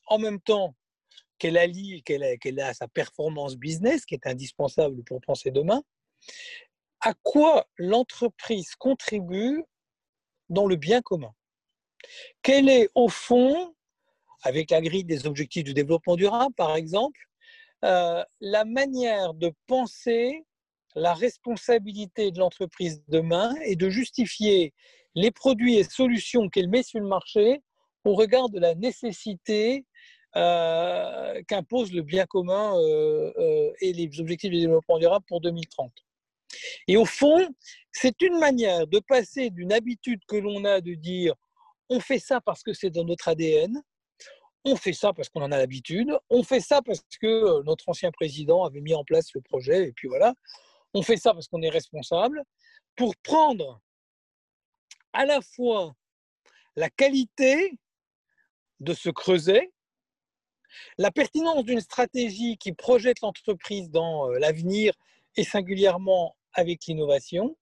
en 0.06 0.18
même 0.18 0.40
temps 0.40 0.74
qu'elle 1.38 1.56
allie, 1.56 2.02
qu'elle 2.02 2.60
a, 2.60 2.74
sa 2.74 2.88
performance 2.88 3.56
business, 3.56 4.04
qui 4.06 4.14
est 4.14 4.26
indispensable 4.26 5.02
pour 5.04 5.20
penser 5.20 5.50
demain, 5.50 5.82
à 7.04 7.12
quoi 7.22 7.66
l'entreprise 7.76 8.74
contribue 8.76 9.62
dans 10.48 10.66
le 10.66 10.76
bien 10.76 11.02
commun. 11.02 11.32
Quelle 12.42 12.68
est, 12.68 12.88
au 12.94 13.08
fond, 13.08 13.74
avec 14.42 14.70
la 14.70 14.80
grille 14.80 15.04
des 15.04 15.26
objectifs 15.26 15.64
du 15.64 15.74
développement 15.74 16.16
durable, 16.16 16.54
par 16.54 16.76
exemple, 16.76 17.20
euh, 17.84 18.24
la 18.40 18.64
manière 18.64 19.34
de 19.34 19.52
penser 19.66 20.44
la 20.94 21.12
responsabilité 21.12 22.30
de 22.30 22.38
l'entreprise 22.38 23.02
demain 23.08 23.54
et 23.64 23.76
de 23.76 23.90
justifier 23.90 24.72
les 25.14 25.30
produits 25.30 25.76
et 25.76 25.84
solutions 25.84 26.48
qu'elle 26.48 26.68
met 26.68 26.82
sur 26.82 27.00
le 27.00 27.06
marché 27.06 27.60
au 28.04 28.14
regard 28.14 28.48
de 28.48 28.58
la 28.58 28.74
nécessité 28.74 29.84
euh, 30.36 31.42
qu'impose 31.48 31.92
le 31.92 32.02
bien 32.02 32.24
commun 32.26 32.78
euh, 32.78 33.72
et 33.80 33.92
les 33.92 34.20
objectifs 34.20 34.50
de 34.50 34.58
développement 34.58 34.98
durable 34.98 35.24
pour 35.28 35.40
2030. 35.42 35.92
Et 36.88 36.96
au 36.96 37.04
fond, 37.04 37.48
c'est 37.92 38.20
une 38.22 38.38
manière 38.38 38.86
de 38.86 38.98
passer 38.98 39.50
d'une 39.50 39.72
habitude 39.72 40.20
que 40.26 40.36
l'on 40.36 40.64
a 40.64 40.80
de 40.80 40.94
dire 40.94 41.34
on 41.88 42.00
fait 42.00 42.18
ça 42.18 42.40
parce 42.40 42.62
que 42.62 42.72
c'est 42.72 42.90
dans 42.90 43.04
notre 43.04 43.28
ADN, 43.28 43.82
on 44.64 44.76
fait 44.76 44.92
ça 44.92 45.12
parce 45.12 45.28
qu'on 45.28 45.42
en 45.42 45.52
a 45.52 45.58
l'habitude, 45.58 46.16
on 46.30 46.42
fait 46.42 46.60
ça 46.60 46.80
parce 46.82 47.02
que 47.20 47.62
notre 47.64 47.88
ancien 47.88 48.10
président 48.10 48.64
avait 48.64 48.80
mis 48.80 48.94
en 48.94 49.04
place 49.04 49.32
le 49.34 49.42
projet, 49.42 49.88
et 49.88 49.92
puis 49.92 50.08
voilà, 50.08 50.34
on 50.94 51.02
fait 51.02 51.18
ça 51.18 51.34
parce 51.34 51.48
qu'on 51.48 51.62
est 51.62 51.70
responsable, 51.70 52.42
pour 52.96 53.14
prendre 53.16 53.80
à 55.12 55.26
la 55.26 55.40
fois 55.42 55.94
la 56.76 56.88
qualité 56.88 57.78
de 58.80 58.94
se 58.94 59.10
creuser, 59.10 59.72
la 60.98 61.10
pertinence 61.10 61.64
d'une 61.64 61.80
stratégie 61.80 62.56
qui 62.56 62.72
projette 62.72 63.20
l'entreprise 63.20 63.90
dans 63.90 64.30
euh, 64.30 64.38
l'avenir 64.38 64.92
et 65.36 65.44
singulièrement 65.44 66.36
avec 66.54 66.86
l'innovation, 66.86 67.56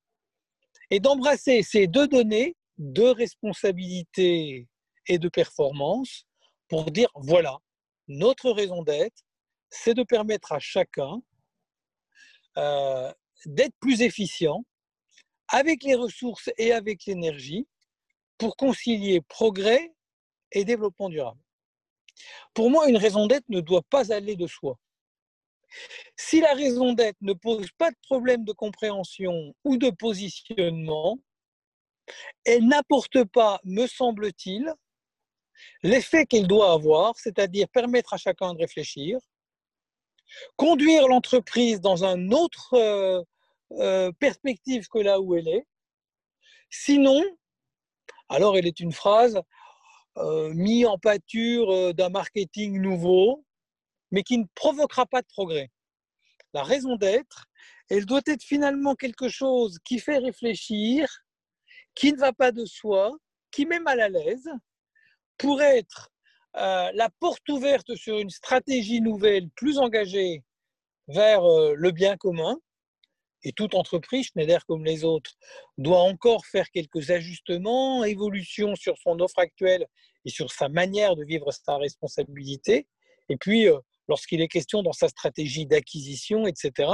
et 0.91 1.01
d'embrasser 1.01 1.63
ces 1.63 1.87
deux 1.87 2.07
données 2.07 2.57
de 2.79 3.05
responsabilité 3.05 4.69
et 5.07 5.19
de 5.19 5.29
performance 5.29 6.27
pour 6.69 6.91
dire, 6.91 7.09
voilà, 7.15 7.59
notre 8.09 8.51
raison 8.51 8.83
d'être, 8.83 9.23
c'est 9.71 9.95
de 9.95 10.03
permettre 10.03 10.53
à 10.53 10.59
chacun 10.59 11.21
euh, 12.59 13.13
d'être 13.47 13.75
plus 13.81 14.03
efficient 14.03 14.65
avec 15.49 15.83
les 15.83 15.95
ressources 15.95 16.51
et 16.59 16.73
avec 16.73 17.05
l'énergie 17.07 17.67
pour 18.39 18.57
concilier 18.57 19.21
progrès 19.21 19.95
et 20.51 20.65
développement 20.65 21.09
durable. 21.09 21.41
Pour 22.55 22.71
moi, 22.71 22.89
une 22.89 22.97
raison 22.97 23.27
d'être 23.27 23.49
ne 23.49 23.61
doit 23.61 23.83
pas 23.89 24.13
aller 24.13 24.37
de 24.37 24.47
soi. 24.47 24.79
Si 26.17 26.41
la 26.41 26.55
raison 26.55 26.93
d'être 26.93 27.21
ne 27.21 27.33
pose 27.33 27.71
pas 27.79 27.91
de 27.91 27.97
problème 28.03 28.45
de 28.45 28.53
compréhension 28.53 29.55
ou 29.65 29.77
de 29.77 29.91
positionnement, 29.91 31.19
elle 32.45 32.67
n'apporte 32.67 33.25
pas, 33.25 33.61
me 33.65 33.87
semble-t-il, 33.87 34.73
l'effet 35.83 36.27
qu'elle 36.27 36.47
doit 36.47 36.73
avoir, 36.73 37.19
c'est-à-dire 37.19 37.69
permettre 37.69 38.15
à 38.15 38.17
chacun 38.17 38.55
de 38.55 38.59
réfléchir, 38.59 39.19
conduire 40.57 41.09
l'entreprise 41.09 41.81
dans 41.81 42.05
un 42.05 42.31
autre 42.31 42.75
euh, 42.75 43.23
euh, 43.73 44.13
perspective 44.19 44.89
que 44.89 44.99
là 44.99 45.21
où 45.21 45.35
elle 45.35 45.49
est. 45.49 45.67
Sinon, 46.71 47.23
alors 48.29 48.57
elle 48.57 48.67
est 48.67 48.81
une 48.81 48.93
phrase 48.93 49.41
euh, 50.19 50.53
mise 50.55 50.87
en 50.87 50.99
pâture 50.99 51.95
d'un 51.95 52.09
marketing 52.09 52.81
nouveau, 52.81 53.45
mais 54.13 54.23
qui 54.23 54.39
ne 54.39 54.45
provoquera 54.55 55.07
pas 55.07 55.23
de 55.23 55.27
progrès. 55.27 55.71
La 56.55 56.63
raison 56.63 56.97
d'être, 56.97 57.47
elle 57.89 58.07
doit 58.07 58.23
être 58.27 58.43
finalement 58.43 58.95
quelque 58.95 59.29
chose 59.29 59.79
qui 59.85 59.99
fait 59.99 60.19
réfléchir, 60.19 61.09
qui 61.95 62.13
ne 62.13 62.19
va 62.19 62.33
pas 62.33 62.53
de 62.53 62.65
soi, 62.65 63.11
qui 63.51 63.67
met 63.67 63.81
mal 63.81 64.01
à 64.01 64.09
l'aise, 64.09 64.49
pour 65.39 65.61
être 65.63 66.11
la 66.55 67.09
porte 67.19 67.49
ouverte 67.49 67.95
sur 67.97 68.19
une 68.19 68.31
stratégie 68.31 69.01
nouvelle 69.01 69.49
plus 69.51 69.79
engagée 69.79 70.45
vers 71.09 71.43
le 71.43 71.91
bien 71.91 72.17
commun, 72.17 72.59
et 73.45 73.53
toute 73.53 73.75
entreprise, 73.75 74.27
Schneider 74.27 74.65
comme 74.67 74.85
les 74.85 75.05
autres, 75.05 75.33
doit 75.79 76.03
encore 76.03 76.47
faire 76.47 76.71
quelques 76.71 77.11
ajustements, 77.11 78.05
évolutions 78.05 78.77
sur 78.77 78.97
son 78.99 79.19
offre 79.21 79.39
actuelle 79.39 79.87
et 80.25 80.31
sur 80.31 80.53
sa 80.53 80.69
manière 80.69 81.17
de 81.17 81.25
vivre 81.25 81.51
sa 81.51 81.77
responsabilité. 81.77 82.87
Et 83.29 83.37
puis, 83.37 83.69
euh, 83.69 83.79
lorsqu'il 84.09 84.41
est 84.41 84.49
question 84.49 84.83
dans 84.83 84.93
sa 84.93 85.09
stratégie 85.09 85.67
d'acquisition, 85.67 86.47
etc., 86.47 86.91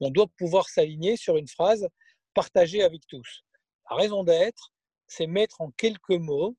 on 0.00 0.10
doit 0.10 0.26
pouvoir 0.38 0.68
s'aligner 0.68 1.16
sur 1.16 1.36
une 1.36 1.48
phrase 1.48 1.88
partagée 2.34 2.82
avec 2.82 3.06
tous. 3.08 3.44
La 3.90 3.96
raison 3.96 4.24
d'être, 4.24 4.72
c'est 5.06 5.26
mettre 5.26 5.60
en 5.60 5.70
quelques 5.70 6.10
mots 6.10 6.56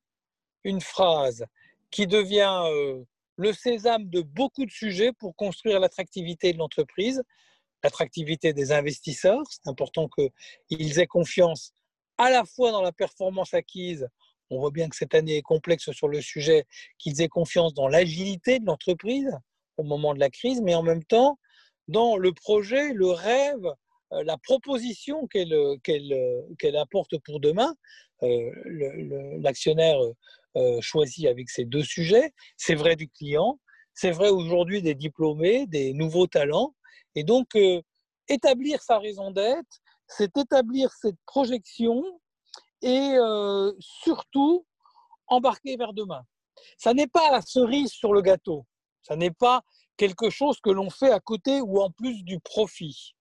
une 0.64 0.80
phrase 0.80 1.44
qui 1.90 2.06
devient 2.06 2.62
euh, 2.64 3.04
le 3.36 3.52
sésame 3.52 4.08
de 4.10 4.22
beaucoup 4.22 4.66
de 4.66 4.70
sujets 4.70 5.12
pour 5.12 5.36
construire 5.36 5.78
l'attractivité 5.78 6.52
de 6.52 6.58
l'entreprise, 6.58 7.22
l'attractivité 7.84 8.52
des 8.52 8.72
investisseurs. 8.72 9.42
C'est 9.50 9.68
important 9.68 10.08
qu'ils 10.68 10.98
aient 10.98 11.06
confiance 11.06 11.72
à 12.18 12.30
la 12.30 12.44
fois 12.44 12.72
dans 12.72 12.82
la 12.82 12.92
performance 12.92 13.54
acquise, 13.54 14.08
on 14.50 14.58
voit 14.58 14.70
bien 14.70 14.88
que 14.88 14.96
cette 14.96 15.14
année 15.14 15.36
est 15.36 15.42
complexe 15.42 15.90
sur 15.92 16.08
le 16.08 16.20
sujet, 16.20 16.66
qu'ils 16.98 17.22
aient 17.22 17.28
confiance 17.28 17.74
dans 17.74 17.88
l'agilité 17.88 18.58
de 18.58 18.66
l'entreprise 18.66 19.30
au 19.78 19.82
moment 19.84 20.14
de 20.14 20.20
la 20.20 20.30
crise, 20.30 20.60
mais 20.60 20.74
en 20.74 20.82
même 20.82 21.04
temps 21.04 21.38
dans 21.88 22.18
le 22.18 22.32
projet, 22.32 22.92
le 22.92 23.10
rêve, 23.10 23.64
euh, 24.12 24.22
la 24.24 24.36
proposition 24.36 25.26
qu'elle 25.26 25.56
qu'elle 25.82 26.76
apporte 26.76 27.18
pour 27.24 27.40
demain. 27.40 27.74
Euh, 28.22 28.50
l'actionnaire 29.40 29.98
euh, 30.56 30.80
choisit 30.80 31.26
avec 31.26 31.48
ces 31.48 31.64
deux 31.64 31.84
sujets. 31.84 32.32
C'est 32.56 32.74
vrai 32.74 32.96
du 32.96 33.08
client, 33.08 33.60
c'est 33.94 34.10
vrai 34.10 34.28
aujourd'hui 34.28 34.82
des 34.82 34.96
diplômés, 34.96 35.66
des 35.66 35.92
nouveaux 35.92 36.26
talents, 36.26 36.74
et 37.18 37.24
donc, 37.24 37.56
euh, 37.56 37.82
établir 38.28 38.80
sa 38.80 38.98
raison 39.00 39.32
d'être, 39.32 39.80
c'est 40.06 40.36
établir 40.36 40.92
cette 40.92 41.18
projection 41.26 42.04
et 42.80 43.14
euh, 43.16 43.72
surtout 43.80 44.64
embarquer 45.26 45.76
vers 45.76 45.92
demain. 45.92 46.22
Ça 46.76 46.94
n'est 46.94 47.08
pas 47.08 47.32
la 47.32 47.42
cerise 47.42 47.90
sur 47.90 48.12
le 48.12 48.22
gâteau. 48.22 48.64
Ça 49.02 49.16
n'est 49.16 49.30
pas 49.30 49.62
quelque 49.96 50.30
chose 50.30 50.60
que 50.60 50.70
l'on 50.70 50.90
fait 50.90 51.10
à 51.10 51.20
côté 51.20 51.60
ou 51.60 51.80
en 51.80 51.90
plus 51.90 52.22
du 52.24 52.40
profit. 52.40 53.14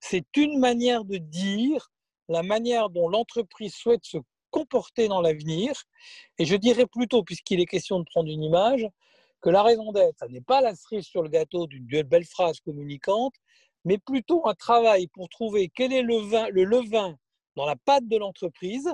C'est 0.00 0.36
une 0.36 0.58
manière 0.58 1.04
de 1.04 1.16
dire 1.16 1.90
la 2.28 2.42
manière 2.42 2.90
dont 2.90 3.08
l'entreprise 3.08 3.74
souhaite 3.74 4.04
se 4.04 4.18
comporter 4.50 5.08
dans 5.08 5.20
l'avenir. 5.20 5.72
Et 6.38 6.46
je 6.46 6.56
dirais 6.56 6.86
plutôt, 6.86 7.22
puisqu'il 7.22 7.60
est 7.60 7.66
question 7.66 7.98
de 7.98 8.04
prendre 8.04 8.30
une 8.30 8.42
image, 8.42 8.86
que 9.40 9.50
la 9.50 9.62
raison 9.62 9.92
d'être, 9.92 10.18
ça 10.18 10.28
n'est 10.28 10.40
pas 10.40 10.60
la 10.60 10.74
cerise 10.74 11.04
sur 11.04 11.22
le 11.22 11.28
gâteau 11.28 11.66
d'une 11.66 12.02
belle 12.02 12.24
phrase 12.24 12.58
communicante, 12.60 13.34
mais 13.84 13.98
plutôt 13.98 14.46
un 14.48 14.54
travail 14.54 15.06
pour 15.08 15.28
trouver 15.28 15.70
quel 15.74 15.92
est 15.92 16.02
le, 16.02 16.50
le 16.50 16.64
levain 16.64 17.16
dans 17.54 17.66
la 17.66 17.76
patte 17.76 18.08
de 18.08 18.16
l'entreprise, 18.16 18.90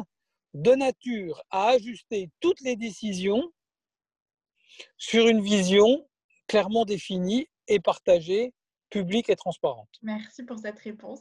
de 0.54 0.72
nature 0.72 1.42
à 1.50 1.68
ajuster 1.68 2.30
toutes 2.40 2.60
les 2.60 2.76
décisions 2.76 3.42
sur 4.98 5.26
une 5.28 5.40
vision 5.40 6.06
clairement 6.52 6.84
définie 6.84 7.48
et 7.66 7.80
partagée, 7.80 8.52
publique 8.90 9.30
et 9.30 9.36
transparente. 9.36 9.88
Merci 10.02 10.42
pour 10.42 10.58
cette 10.58 10.78
réponse. 10.80 11.20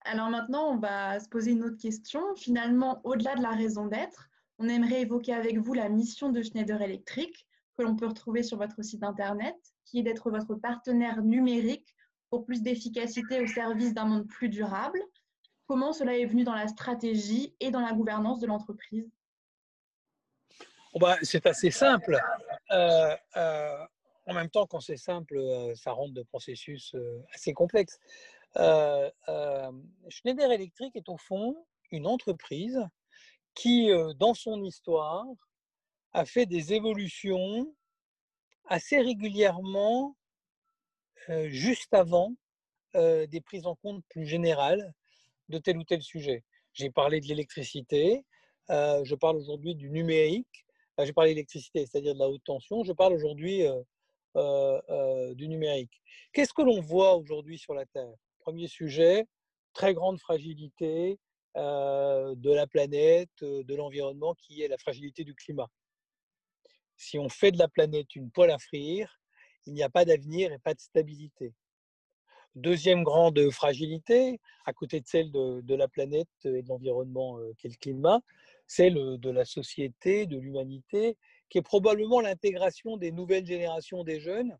Alors 0.00 0.28
maintenant, 0.28 0.72
on 0.72 0.78
va 0.78 1.20
se 1.20 1.28
poser 1.28 1.52
une 1.52 1.62
autre 1.62 1.76
question. 1.80 2.20
Finalement, 2.34 3.00
au-delà 3.04 3.36
de 3.36 3.42
la 3.42 3.50
raison 3.50 3.86
d'être, 3.86 4.28
on 4.58 4.68
aimerait 4.68 5.02
évoquer 5.02 5.34
avec 5.34 5.56
vous 5.58 5.72
la 5.72 5.88
mission 5.88 6.30
de 6.30 6.42
Schneider 6.42 6.82
Electric 6.82 7.46
que 7.78 7.84
l'on 7.84 7.94
peut 7.94 8.08
retrouver 8.08 8.42
sur 8.42 8.58
votre 8.58 8.82
site 8.82 9.04
internet, 9.04 9.54
qui 9.84 10.00
est 10.00 10.02
d'être 10.02 10.32
votre 10.32 10.56
partenaire 10.56 11.22
numérique 11.22 11.94
pour 12.28 12.44
plus 12.44 12.62
d'efficacité 12.62 13.40
au 13.40 13.46
service 13.46 13.94
d'un 13.94 14.06
monde 14.06 14.26
plus 14.26 14.48
durable. 14.48 15.00
Comment 15.68 15.92
cela 15.92 16.18
est 16.18 16.26
venu 16.26 16.42
dans 16.42 16.56
la 16.56 16.66
stratégie 16.66 17.54
et 17.60 17.70
dans 17.70 17.82
la 17.82 17.92
gouvernance 17.92 18.40
de 18.40 18.48
l'entreprise? 18.48 19.08
Bah, 20.98 21.18
C'est 21.22 21.46
assez 21.46 21.70
simple. 21.70 22.18
Euh, 22.72 23.16
euh, 23.36 23.86
en 24.26 24.34
même 24.34 24.50
temps, 24.50 24.66
quand 24.66 24.80
c'est 24.80 24.96
simple, 24.96 25.36
euh, 25.36 25.74
ça 25.74 25.92
rentre 25.92 26.14
de 26.14 26.22
processus 26.22 26.94
assez 27.34 27.52
complexes. 27.52 27.98
Schneider 30.08 30.50
Electric 30.50 30.94
est 30.96 31.08
au 31.08 31.16
fond 31.16 31.56
une 31.90 32.06
entreprise 32.06 32.80
qui, 33.54 33.90
dans 34.16 34.34
son 34.34 34.62
histoire, 34.64 35.24
a 36.12 36.24
fait 36.24 36.46
des 36.46 36.72
évolutions 36.72 37.74
assez 38.66 38.98
régulièrement 39.00 40.16
juste 41.46 41.94
avant 41.94 42.34
des 42.94 43.40
prises 43.44 43.66
en 43.66 43.76
compte 43.76 44.04
plus 44.08 44.26
générales 44.26 44.94
de 45.48 45.58
tel 45.58 45.78
ou 45.78 45.84
tel 45.84 46.02
sujet. 46.02 46.44
J'ai 46.72 46.90
parlé 46.90 47.20
de 47.20 47.26
l'électricité, 47.26 48.24
je 48.68 49.14
parle 49.14 49.36
aujourd'hui 49.36 49.74
du 49.74 49.90
numérique, 49.90 50.66
j'ai 51.04 51.12
parlé 51.12 51.30
d'électricité, 51.30 51.86
c'est-à-dire 51.86 52.14
de 52.14 52.18
la 52.18 52.28
haute 52.28 52.44
tension, 52.44 52.84
je 52.84 52.92
parle 52.92 53.12
aujourd'hui 53.12 53.62
du 54.34 55.48
numérique. 55.48 56.00
Qu'est-ce 56.32 56.52
que 56.52 56.62
l'on 56.62 56.80
voit 56.80 57.16
aujourd'hui 57.16 57.58
sur 57.58 57.74
la 57.74 57.86
Terre? 57.86 58.14
Premier 58.40 58.68
sujet, 58.68 59.26
très 59.72 59.94
grande 59.94 60.18
fragilité 60.18 61.18
de 61.56 62.52
la 62.52 62.66
planète, 62.66 63.42
de 63.42 63.74
l'environnement, 63.74 64.34
qui 64.34 64.62
est 64.62 64.68
la 64.68 64.78
fragilité 64.78 65.24
du 65.24 65.34
climat. 65.34 65.68
Si 66.96 67.18
on 67.18 67.28
fait 67.28 67.50
de 67.50 67.58
la 67.58 67.68
planète 67.68 68.14
une 68.14 68.30
poêle 68.30 68.50
à 68.50 68.58
frire, 68.58 69.20
il 69.66 69.72
n'y 69.72 69.82
a 69.82 69.88
pas 69.88 70.04
d'avenir 70.04 70.52
et 70.52 70.58
pas 70.58 70.74
de 70.74 70.80
stabilité. 70.80 71.54
Deuxième 72.56 73.04
grande 73.04 73.50
fragilité, 73.50 74.40
à 74.64 74.72
côté 74.72 75.00
de 75.00 75.06
celle 75.06 75.30
de, 75.30 75.74
la 75.74 75.88
planète 75.88 76.28
et 76.44 76.62
de 76.62 76.68
l'environnement 76.68 77.38
qu'est 77.58 77.68
le 77.68 77.76
climat, 77.76 78.20
celle 78.70 79.18
de 79.18 79.30
la 79.30 79.44
société, 79.44 80.26
de 80.26 80.38
l'humanité, 80.38 81.16
qui 81.48 81.58
est 81.58 81.62
probablement 81.62 82.20
l'intégration 82.20 82.96
des 82.96 83.10
nouvelles 83.10 83.46
générations 83.46 84.04
des 84.04 84.20
jeunes, 84.20 84.56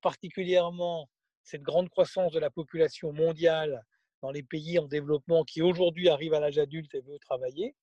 particulièrement 0.00 1.10
cette 1.42 1.60
grande 1.60 1.90
croissance 1.90 2.32
de 2.32 2.38
la 2.38 2.48
population 2.48 3.12
mondiale 3.12 3.84
dans 4.22 4.30
les 4.30 4.42
pays 4.42 4.78
en 4.78 4.86
développement 4.86 5.44
qui 5.44 5.60
aujourd'hui 5.60 6.08
arrive 6.08 6.32
à 6.32 6.40
l'âge 6.40 6.56
adulte 6.56 6.94
et 6.94 7.02
veut 7.02 7.18
travailler 7.18 7.74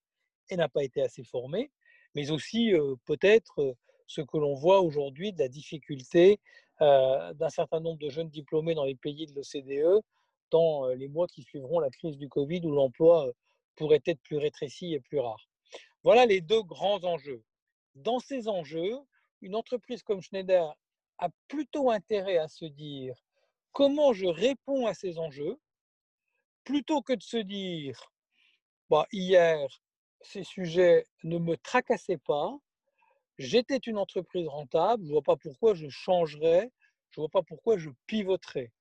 et 0.49 0.55
n'a 0.55 0.67
pas 0.67 0.83
été 0.83 1.03
assez 1.03 1.23
formée, 1.23 1.69
mais 2.15 2.31
aussi 2.31 2.73
peut-être 3.05 3.75
ce 4.07 4.21
que 4.21 4.37
l'on 4.37 4.55
voit 4.55 4.81
aujourd'hui 4.81 5.31
de 5.31 5.39
la 5.39 5.47
difficulté 5.47 6.39
euh, 6.81 7.33
d'un 7.33 7.49
certain 7.49 7.79
nombre 7.79 7.99
de 7.99 8.09
jeunes 8.09 8.29
diplômés 8.29 8.73
dans 8.73 8.85
les 8.85 8.95
pays 8.95 9.27
de 9.27 9.33
l'OCDE 9.35 10.01
dans 10.49 10.87
euh, 10.87 10.95
les 10.95 11.07
mois 11.07 11.27
qui 11.27 11.43
suivront 11.43 11.79
la 11.79 11.91
crise 11.91 12.17
du 12.17 12.27
Covid 12.27 12.61
où 12.65 12.71
l'emploi 12.71 13.27
euh, 13.27 13.31
pourrait 13.75 14.01
être 14.05 14.19
plus 14.21 14.37
rétréci 14.37 14.93
et 14.93 14.99
plus 14.99 15.19
rare. 15.19 15.47
Voilà 16.03 16.25
les 16.25 16.41
deux 16.41 16.63
grands 16.63 17.03
enjeux. 17.03 17.43
Dans 17.95 18.19
ces 18.19 18.47
enjeux, 18.47 18.97
une 19.41 19.55
entreprise 19.55 20.03
comme 20.03 20.21
Schneider 20.21 20.75
a 21.17 21.29
plutôt 21.47 21.91
intérêt 21.91 22.37
à 22.37 22.47
se 22.47 22.65
dire 22.65 23.15
comment 23.71 24.13
je 24.13 24.25
réponds 24.25 24.87
à 24.87 24.93
ces 24.93 25.19
enjeux, 25.19 25.59
plutôt 26.63 27.01
que 27.01 27.13
de 27.13 27.21
se 27.21 27.37
dire 27.37 28.11
bah, 28.89 29.07
hier, 29.11 29.67
ces 30.21 30.43
sujets 30.43 31.05
ne 31.23 31.37
me 31.37 31.55
tracassaient 31.57 32.17
pas, 32.17 32.57
j'étais 33.37 33.77
une 33.77 33.97
entreprise 33.97 34.47
rentable, 34.47 35.03
je 35.03 35.09
ne 35.09 35.13
vois 35.13 35.21
pas 35.21 35.37
pourquoi 35.37 35.73
je 35.73 35.87
changerais, 35.89 36.71
je 37.11 37.19
ne 37.19 37.23
vois 37.23 37.29
pas 37.29 37.43
pourquoi 37.43 37.77
je 37.77 37.89
pivoterais. 38.07 38.71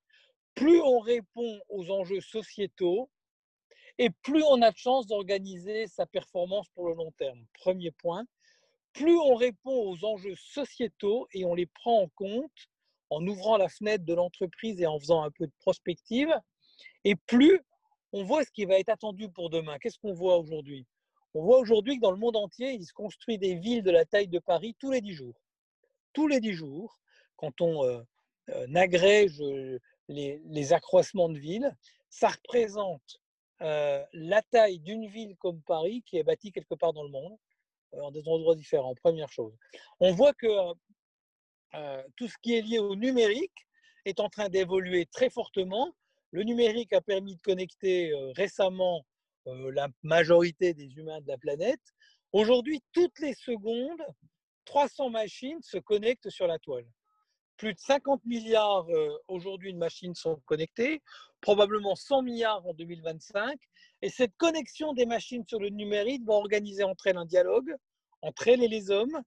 Plus 0.54 0.80
on 0.80 0.98
répond 0.98 1.60
aux 1.68 1.90
enjeux 1.90 2.20
sociétaux, 2.20 3.10
et 4.00 4.08
plus 4.08 4.42
on 4.42 4.62
a 4.62 4.70
de 4.70 4.78
chance 4.78 5.06
d'organiser 5.06 5.86
sa 5.86 6.06
performance 6.06 6.66
pour 6.70 6.88
le 6.88 6.94
long 6.94 7.12
terme. 7.18 7.44
Premier 7.52 7.90
point. 7.90 8.24
Plus 8.94 9.18
on 9.18 9.34
répond 9.34 9.90
aux 9.90 10.04
enjeux 10.06 10.34
sociétaux 10.36 11.28
et 11.34 11.44
on 11.44 11.54
les 11.54 11.66
prend 11.66 12.00
en 12.00 12.08
compte 12.14 12.50
en 13.10 13.26
ouvrant 13.26 13.58
la 13.58 13.68
fenêtre 13.68 14.06
de 14.06 14.14
l'entreprise 14.14 14.80
et 14.80 14.86
en 14.86 14.98
faisant 14.98 15.22
un 15.22 15.30
peu 15.30 15.46
de 15.46 15.52
prospective, 15.58 16.34
et 17.04 17.14
plus 17.14 17.60
on 18.12 18.24
voit 18.24 18.42
ce 18.42 18.50
qui 18.50 18.64
va 18.64 18.78
être 18.78 18.88
attendu 18.88 19.28
pour 19.28 19.50
demain. 19.50 19.78
Qu'est-ce 19.78 19.98
qu'on 19.98 20.14
voit 20.14 20.38
aujourd'hui? 20.38 20.86
On 21.34 21.42
voit 21.42 21.58
aujourd'hui 21.58 21.96
que 21.96 22.00
dans 22.00 22.10
le 22.10 22.16
monde 22.16 22.36
entier, 22.36 22.72
il 22.72 22.86
se 22.86 22.94
construit 22.94 23.36
des 23.36 23.54
villes 23.54 23.82
de 23.82 23.90
la 23.90 24.06
taille 24.06 24.28
de 24.28 24.38
Paris 24.38 24.74
tous 24.78 24.90
les 24.90 25.02
dix 25.02 25.12
jours. 25.12 25.38
Tous 26.14 26.26
les 26.26 26.40
dix 26.40 26.54
jours, 26.54 26.98
quand 27.36 27.60
on 27.60 27.84
euh, 27.84 28.00
euh, 28.48 28.74
agrège 28.74 29.42
euh, 29.42 29.78
les, 30.08 30.72
accroissements 30.72 31.28
de 31.28 31.38
villes, 31.38 31.76
ça 32.08 32.28
représente 32.28 33.19
la 33.60 34.42
taille 34.50 34.80
d'une 34.80 35.06
ville 35.06 35.36
comme 35.38 35.62
Paris 35.62 36.02
qui 36.06 36.18
est 36.18 36.22
bâtie 36.22 36.52
quelque 36.52 36.74
part 36.74 36.92
dans 36.92 37.02
le 37.02 37.10
monde, 37.10 37.36
en 37.92 38.10
des 38.10 38.26
endroits 38.28 38.54
différents, 38.54 38.94
première 38.94 39.30
chose. 39.30 39.54
On 39.98 40.12
voit 40.12 40.32
que 40.32 40.72
tout 42.16 42.28
ce 42.28 42.36
qui 42.42 42.56
est 42.56 42.62
lié 42.62 42.78
au 42.78 42.96
numérique 42.96 43.66
est 44.04 44.20
en 44.20 44.28
train 44.28 44.48
d'évoluer 44.48 45.06
très 45.06 45.30
fortement. 45.30 45.92
Le 46.30 46.42
numérique 46.42 46.92
a 46.92 47.00
permis 47.00 47.36
de 47.36 47.42
connecter 47.42 48.12
récemment 48.34 49.04
euh, 49.46 49.72
la 49.72 49.88
majorité 50.02 50.74
des 50.74 50.96
humains 50.96 51.20
de 51.20 51.28
la 51.28 51.38
planète. 51.38 51.80
Aujourd'hui, 52.32 52.82
toutes 52.92 53.18
les 53.20 53.34
secondes, 53.34 54.02
300 54.66 55.10
machines 55.10 55.62
se 55.62 55.78
connectent 55.78 56.28
sur 56.28 56.46
la 56.46 56.58
toile. 56.58 56.86
Plus 57.60 57.74
de 57.74 57.78
50 57.78 58.24
milliards 58.24 58.88
euh, 58.88 59.18
aujourd'hui 59.28 59.74
de 59.74 59.78
machines 59.78 60.14
sont 60.14 60.40
connectées, 60.46 61.02
probablement 61.42 61.94
100 61.94 62.22
milliards 62.22 62.66
en 62.66 62.72
2025. 62.72 63.60
Et 64.00 64.08
cette 64.08 64.34
connexion 64.38 64.94
des 64.94 65.04
machines 65.04 65.44
sur 65.46 65.60
le 65.60 65.68
numérique 65.68 66.24
va 66.24 66.32
organiser 66.32 66.84
entre 66.84 67.08
elles 67.08 67.18
un 67.18 67.26
dialogue, 67.26 67.76
entre 68.22 68.48
elles 68.48 68.62
et 68.62 68.68
les 68.68 68.90
hommes, 68.90 69.20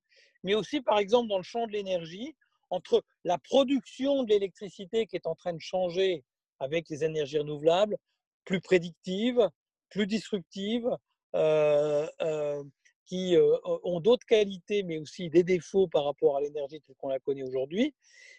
mais 0.43 0.55
aussi 0.55 0.81
par 0.81 0.97
exemple 0.97 1.29
dans 1.29 1.37
le 1.37 1.43
champ 1.43 1.67
de 1.67 1.73
l'énergie, 1.73 2.35
entre 2.71 3.03
la 3.23 3.37
production 3.37 4.23
de 4.23 4.29
l'électricité 4.29 5.05
qui 5.05 5.15
est 5.15 5.27
en 5.27 5.35
train 5.35 5.53
de 5.53 5.61
changer 5.61 6.23
avec 6.59 6.89
les 6.89 7.03
énergies 7.03 7.37
renouvelables, 7.37 7.97
plus 8.45 8.61
prédictives, 8.61 9.47
plus 9.91 10.07
disruptives, 10.07 10.89
euh, 11.35 12.07
euh, 12.23 12.63
qui 13.05 13.35
euh, 13.35 13.57
ont 13.83 13.99
d'autres 13.99 14.25
qualités, 14.25 14.83
mais 14.83 14.97
aussi 14.97 15.29
des 15.29 15.43
défauts 15.43 15.87
par 15.87 16.05
rapport 16.05 16.37
à 16.37 16.41
l'énergie 16.41 16.81
telle 16.81 16.95
qu'on 16.95 17.09
la 17.09 17.19
connaît 17.19 17.43
aujourd'hui. 17.43 17.93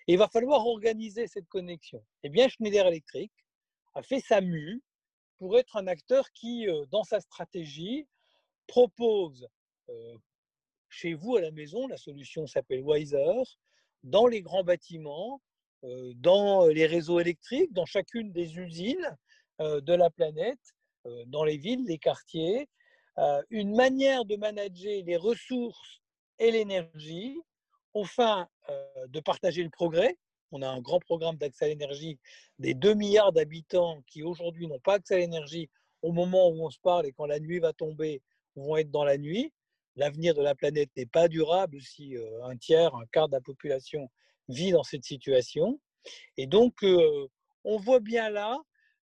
Il 0.06 0.18
va 0.18 0.28
falloir 0.28 0.66
organiser 0.66 1.26
cette 1.26 1.48
connexion. 1.48 2.02
Eh 2.22 2.28
bien, 2.28 2.48
Schneider 2.48 2.86
Electric 2.86 3.32
a 3.94 4.02
fait 4.02 4.20
sa 4.20 4.40
mue 4.40 4.82
pour 5.38 5.58
être 5.58 5.76
un 5.76 5.86
acteur 5.86 6.30
qui, 6.32 6.66
dans 6.90 7.04
sa 7.04 7.20
stratégie, 7.20 8.06
propose 8.66 9.48
chez 10.88 11.14
vous 11.14 11.36
à 11.36 11.40
la 11.40 11.50
maison, 11.50 11.86
la 11.86 11.96
solution 11.96 12.46
s'appelle 12.46 12.82
Wiser, 12.82 13.42
dans 14.02 14.26
les 14.26 14.42
grands 14.42 14.62
bâtiments, 14.62 15.40
dans 15.82 16.66
les 16.66 16.86
réseaux 16.86 17.20
électriques, 17.20 17.72
dans 17.72 17.84
chacune 17.84 18.32
des 18.32 18.58
usines 18.58 19.16
de 19.58 19.92
la 19.92 20.10
planète, 20.10 20.74
euh, 21.06 21.24
dans 21.26 21.44
les 21.44 21.58
villes, 21.58 21.84
les 21.86 21.98
quartiers, 21.98 22.62
euh, 22.62 22.66
une 23.50 23.74
manière 23.74 24.24
de 24.24 24.36
manager 24.36 25.02
les 25.04 25.16
ressources 25.16 26.00
et 26.38 26.50
l'énergie, 26.50 27.40
enfin 27.92 28.48
euh, 28.68 29.06
de 29.08 29.20
partager 29.20 29.62
le 29.62 29.70
progrès. 29.70 30.18
On 30.50 30.62
a 30.62 30.68
un 30.68 30.80
grand 30.80 31.00
programme 31.00 31.36
d'accès 31.36 31.64
à 31.64 31.68
l'énergie 31.68 32.18
des 32.58 32.74
2 32.74 32.94
milliards 32.94 33.32
d'habitants 33.32 34.02
qui 34.06 34.22
aujourd'hui 34.22 34.66
n'ont 34.66 34.80
pas 34.80 34.94
accès 34.94 35.14
à 35.14 35.18
l'énergie 35.18 35.68
au 36.02 36.12
moment 36.12 36.48
où 36.48 36.64
on 36.64 36.70
se 36.70 36.78
parle 36.80 37.06
et 37.06 37.12
quand 37.12 37.26
la 37.26 37.40
nuit 37.40 37.58
va 37.58 37.72
tomber, 37.72 38.22
vont 38.56 38.76
être 38.76 38.90
dans 38.90 39.04
la 39.04 39.16
nuit. 39.16 39.52
L'avenir 39.96 40.34
de 40.34 40.42
la 40.42 40.54
planète 40.54 40.90
n'est 40.96 41.06
pas 41.06 41.28
durable 41.28 41.80
si 41.80 42.16
un 42.42 42.56
tiers, 42.56 42.94
un 42.94 43.06
quart 43.06 43.28
de 43.28 43.34
la 43.34 43.40
population 43.40 44.10
vit 44.48 44.72
dans 44.72 44.82
cette 44.82 45.04
situation. 45.04 45.80
Et 46.36 46.46
donc, 46.46 46.84
on 47.64 47.76
voit 47.78 48.00
bien 48.00 48.28
là 48.28 48.58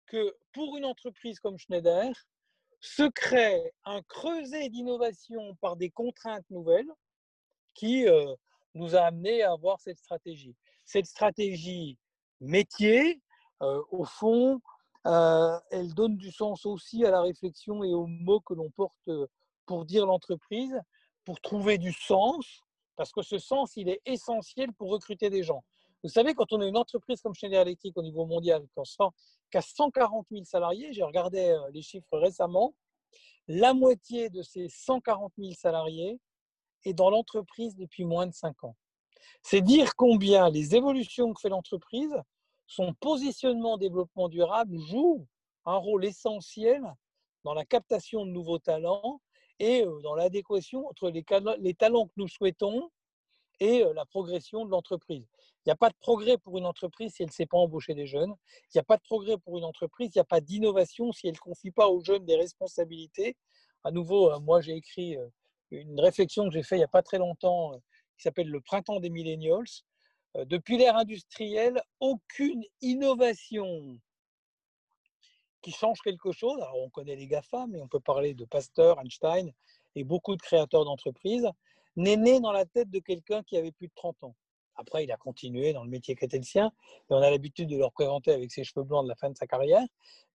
que 0.06 0.36
pour 0.52 0.76
une 0.76 0.84
entreprise 0.84 1.40
comme 1.40 1.58
Schneider, 1.58 2.12
se 2.84 3.08
crée 3.08 3.72
un 3.86 4.02
creuset 4.02 4.68
d'innovation 4.68 5.54
par 5.62 5.74
des 5.76 5.88
contraintes 5.88 6.44
nouvelles 6.50 6.92
qui 7.72 8.06
euh, 8.06 8.34
nous 8.74 8.94
a 8.94 9.00
amené 9.00 9.42
à 9.42 9.52
avoir 9.52 9.80
cette 9.80 9.96
stratégie. 9.96 10.54
Cette 10.84 11.06
stratégie 11.06 11.96
métier, 12.42 13.22
euh, 13.62 13.82
au 13.90 14.04
fond, 14.04 14.60
euh, 15.06 15.58
elle 15.70 15.94
donne 15.94 16.18
du 16.18 16.30
sens 16.30 16.66
aussi 16.66 17.06
à 17.06 17.10
la 17.10 17.22
réflexion 17.22 17.84
et 17.84 17.94
aux 17.94 18.06
mots 18.06 18.40
que 18.40 18.52
l'on 18.52 18.70
porte 18.70 19.10
pour 19.64 19.86
dire 19.86 20.04
l'entreprise, 20.04 20.78
pour 21.24 21.40
trouver 21.40 21.78
du 21.78 21.92
sens, 21.92 22.60
parce 22.96 23.12
que 23.12 23.22
ce 23.22 23.38
sens, 23.38 23.76
il 23.76 23.88
est 23.88 24.02
essentiel 24.04 24.74
pour 24.74 24.90
recruter 24.90 25.30
des 25.30 25.42
gens. 25.42 25.64
Vous 26.02 26.10
savez, 26.10 26.34
quand 26.34 26.52
on 26.52 26.60
est 26.60 26.68
une 26.68 26.76
entreprise 26.76 27.22
comme 27.22 27.34
Schneider 27.34 27.62
Electric 27.62 27.96
au 27.96 28.02
niveau 28.02 28.26
mondial, 28.26 28.60
qui 28.60 28.80
a 29.56 29.62
140 29.62 30.26
000 30.30 30.44
salariés, 30.44 30.92
j'ai 30.92 31.02
regardé 31.02 31.40
euh, 31.40 31.70
les 31.72 31.82
chiffres 31.82 32.18
récemment, 32.18 32.74
la 33.46 33.74
moitié 33.74 34.30
de 34.30 34.42
ces 34.42 34.68
140 34.68 35.32
000 35.38 35.52
salariés 35.52 36.18
est 36.84 36.94
dans 36.94 37.10
l'entreprise 37.10 37.76
depuis 37.76 38.04
moins 38.04 38.26
de 38.26 38.32
5 38.32 38.64
ans. 38.64 38.76
C'est 39.42 39.60
dire 39.60 39.96
combien 39.96 40.50
les 40.50 40.74
évolutions 40.74 41.32
que 41.32 41.40
fait 41.40 41.48
l'entreprise, 41.48 42.14
son 42.66 42.94
positionnement 42.94 43.76
développement 43.76 44.28
durable 44.28 44.78
joue 44.78 45.26
un 45.66 45.76
rôle 45.76 46.04
essentiel 46.04 46.82
dans 47.44 47.54
la 47.54 47.64
captation 47.64 48.24
de 48.24 48.30
nouveaux 48.30 48.58
talents 48.58 49.20
et 49.58 49.84
euh, 49.84 50.00
dans 50.02 50.14
l'adéquation 50.14 50.88
entre 50.88 51.10
les, 51.10 51.74
talents 51.74 52.06
que 52.06 52.12
nous 52.16 52.28
souhaitons 52.28 52.90
et 53.60 53.84
la 53.94 54.04
progression 54.04 54.64
de 54.64 54.70
l'entreprise. 54.70 55.26
Il 55.64 55.68
n'y 55.68 55.72
a 55.72 55.76
pas 55.76 55.88
de 55.88 55.96
progrès 56.00 56.36
pour 56.38 56.58
une 56.58 56.66
entreprise 56.66 57.14
si 57.14 57.22
elle 57.22 57.28
ne 57.28 57.32
sait 57.32 57.46
pas 57.46 57.56
embaucher 57.58 57.94
des 57.94 58.06
jeunes. 58.06 58.34
Il 58.66 58.76
n'y 58.76 58.80
a 58.80 58.84
pas 58.84 58.96
de 58.96 59.02
progrès 59.02 59.38
pour 59.38 59.56
une 59.58 59.64
entreprise, 59.64 60.10
il 60.14 60.18
n'y 60.18 60.22
a 60.22 60.24
pas 60.24 60.40
d'innovation 60.40 61.12
si 61.12 61.26
elle 61.26 61.34
ne 61.34 61.38
confie 61.38 61.70
pas 61.70 61.88
aux 61.88 62.00
jeunes 62.00 62.24
des 62.24 62.36
responsabilités. 62.36 63.36
À 63.82 63.90
nouveau, 63.90 64.38
moi 64.40 64.60
j'ai 64.60 64.76
écrit 64.76 65.16
une 65.70 66.00
réflexion 66.00 66.44
que 66.44 66.52
j'ai 66.52 66.62
faite 66.62 66.76
il 66.76 66.80
n'y 66.80 66.84
a 66.84 66.88
pas 66.88 67.02
très 67.02 67.18
longtemps, 67.18 67.72
qui 68.16 68.22
s'appelle 68.22 68.48
le 68.48 68.60
printemps 68.60 69.00
des 69.00 69.10
millennials. 69.10 69.64
Depuis 70.34 70.78
l'ère 70.78 70.96
industrielle, 70.96 71.80
aucune 72.00 72.64
innovation 72.80 73.98
qui 75.62 75.70
change 75.70 76.00
quelque 76.00 76.32
chose. 76.32 76.60
Alors, 76.60 76.78
on 76.78 76.90
connaît 76.90 77.16
les 77.16 77.26
GAFA, 77.26 77.66
mais 77.68 77.80
on 77.80 77.88
peut 77.88 78.00
parler 78.00 78.34
de 78.34 78.44
Pasteur, 78.44 79.00
Einstein 79.00 79.52
et 79.94 80.04
beaucoup 80.04 80.36
de 80.36 80.42
créateurs 80.42 80.84
d'entreprises, 80.84 81.48
n'est 81.96 82.16
né 82.16 82.40
dans 82.40 82.52
la 82.52 82.66
tête 82.66 82.90
de 82.90 82.98
quelqu'un 82.98 83.42
qui 83.42 83.56
avait 83.56 83.72
plus 83.72 83.88
de 83.88 83.92
30 83.94 84.24
ans. 84.24 84.34
Après, 84.76 85.04
il 85.04 85.12
a 85.12 85.16
continué 85.16 85.72
dans 85.72 85.84
le 85.84 85.90
métier 85.90 86.16
qui 86.16 86.24
et 86.24 86.68
on 87.08 87.16
a 87.16 87.30
l'habitude 87.30 87.68
de 87.68 87.76
le 87.76 87.84
représenter 87.84 88.32
avec 88.32 88.50
ses 88.50 88.64
cheveux 88.64 88.84
blancs 88.84 89.04
de 89.04 89.08
la 89.08 89.14
fin 89.14 89.30
de 89.30 89.36
sa 89.36 89.46
carrière. 89.46 89.86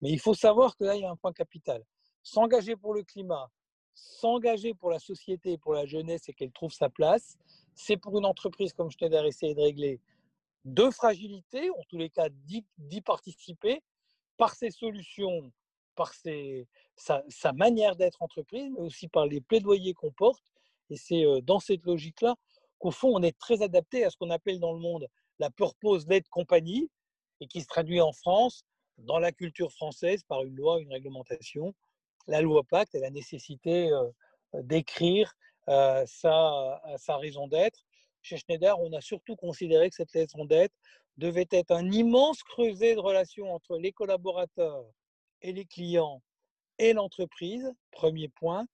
Mais 0.02 0.10
il 0.10 0.20
faut 0.20 0.34
savoir 0.34 0.78
que 0.78 0.86
là, 0.86 0.96
il 0.96 1.02
y 1.02 1.06
a 1.06 1.10
un 1.10 1.18
point 1.18 1.34
capital. 1.34 1.84
S'engager 2.24 2.78
pour 2.78 2.94
le 2.94 3.04
climat, 3.04 3.50
s'engager 3.94 4.74
pour 4.74 4.90
la 4.90 5.00
société 5.00 5.54
et 5.54 5.58
pour 5.58 5.74
la 5.74 5.86
jeunesse 5.86 6.30
et 6.30 6.34
qu'elle 6.34 6.52
trouve 6.52 6.72
sa 6.72 6.90
place, 6.90 7.38
c'est 7.76 7.98
pour 7.98 8.18
une 8.18 8.26
entreprise 8.26 8.72
comme 8.72 8.92
Schneider 8.92 9.26
essayer 9.26 9.56
de 9.56 9.62
régler 9.62 10.00
deux 10.66 10.92
fragilités, 10.92 11.70
en 11.70 11.84
tous 11.90 11.98
les 11.98 12.10
cas 12.10 12.30
d'y 12.30 13.02
participer, 13.02 13.82
par 14.38 14.56
ses 14.56 14.72
solutions, 14.72 15.52
par 15.96 16.14
sa, 16.14 17.54
manière 17.54 17.96
d'être 17.96 18.22
entreprise, 18.22 18.70
mais 18.72 18.82
aussi 18.82 19.08
par 19.08 19.26
les 19.26 19.42
plaidoyers 19.42 19.94
qu'on 19.94 20.12
porte. 20.12 20.44
Et 20.90 20.98
c'est 20.98 21.24
dans 21.44 21.60
cette 21.60 21.84
logique-là 21.86 22.36
qu'au 22.78 22.92
fond, 22.92 23.12
on 23.16 23.24
est 23.24 23.38
très 23.38 23.62
adapté 23.62 24.04
à 24.04 24.10
ce 24.10 24.18
qu'on 24.18 24.30
appelle 24.30 24.60
dans 24.60 24.74
le 24.74 24.80
monde 24.80 25.08
la 25.40 25.50
purpose-led 25.50 26.28
compagnie, 26.30 26.90
et 27.42 27.48
qui 27.48 27.62
se 27.62 27.68
traduit 27.68 28.02
en 28.02 28.12
France, 28.12 28.66
dans 28.98 29.20
la 29.20 29.32
culture 29.32 29.72
française, 29.72 30.24
par 30.24 30.44
une 30.44 30.56
loi, 30.56 30.82
une 30.82 30.92
réglementation, 30.92 31.74
la 32.28 32.42
loi 32.42 32.64
Pacte 32.64 32.96
et 32.96 33.00
la 33.00 33.10
nécessité 33.10 33.90
d'écrire 34.54 35.34
sa, 35.68 36.82
sa 36.98 37.18
raison 37.18 37.48
d'être. 37.48 37.80
Chez 38.22 38.38
Schneider, 38.38 38.78
on 38.80 38.92
a 38.92 39.00
surtout 39.00 39.38
considéré 39.38 39.90
que 39.90 39.96
cette 39.96 40.12
raison 40.12 40.44
d'être 40.44 40.76
devait 41.18 41.48
être 41.52 41.72
un 41.72 41.90
immense 41.92 42.44
creuset 42.44 42.96
de 42.96 43.00
relations 43.00 43.54
entre 43.54 43.78
les 43.78 43.94
collaborateurs 43.94 44.86
et 45.42 45.54
les 45.54 45.66
clients 45.66 46.22
et 46.78 46.94
l'entreprise, 46.94 47.72
premier 47.92 48.28
point. 48.28 48.66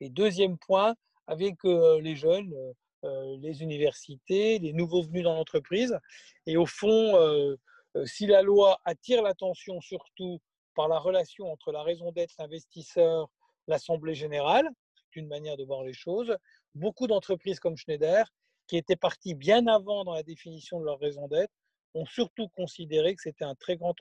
Et 0.00 0.08
deuxième 0.08 0.56
point, 0.58 0.94
avec 1.26 1.56
les 1.64 2.16
jeunes, 2.16 2.54
les 3.02 3.62
universités, 3.62 4.58
les 4.58 4.72
nouveaux 4.72 5.02
venus 5.02 5.24
dans 5.24 5.34
l'entreprise. 5.34 5.98
Et 6.46 6.56
au 6.56 6.66
fond, 6.66 7.56
si 8.04 8.26
la 8.26 8.42
loi 8.42 8.80
attire 8.84 9.22
l'attention 9.22 9.80
surtout 9.80 10.40
par 10.74 10.88
la 10.88 10.98
relation 10.98 11.50
entre 11.50 11.72
la 11.72 11.82
raison 11.82 12.12
d'être, 12.12 12.34
l'investisseur, 12.38 13.28
l'Assemblée 13.68 14.14
générale, 14.14 14.68
c'est 14.96 15.20
une 15.20 15.28
manière 15.28 15.56
de 15.56 15.64
voir 15.64 15.82
les 15.82 15.92
choses, 15.92 16.36
beaucoup 16.74 17.06
d'entreprises 17.06 17.60
comme 17.60 17.76
Schneider, 17.76 18.26
qui 18.66 18.76
étaient 18.76 18.96
parties 18.96 19.34
bien 19.34 19.66
avant 19.66 20.04
dans 20.04 20.14
la 20.14 20.22
définition 20.22 20.80
de 20.80 20.84
leur 20.84 20.98
raison 20.98 21.28
d'être, 21.28 21.52
ont 21.94 22.06
surtout 22.06 22.48
considéré 22.48 23.14
que 23.14 23.22
c'était 23.22 23.44
un 23.44 23.54
très 23.54 23.76
grand 23.76 23.94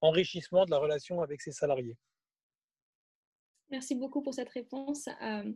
enrichissement 0.00 0.64
de 0.64 0.70
la 0.70 0.78
relation 0.78 1.20
avec 1.20 1.42
ses 1.42 1.52
salariés. 1.52 1.96
Merci 3.70 3.94
beaucoup 3.94 4.22
pour 4.22 4.32
cette 4.32 4.48
réponse. 4.48 5.08
Euh, 5.22 5.52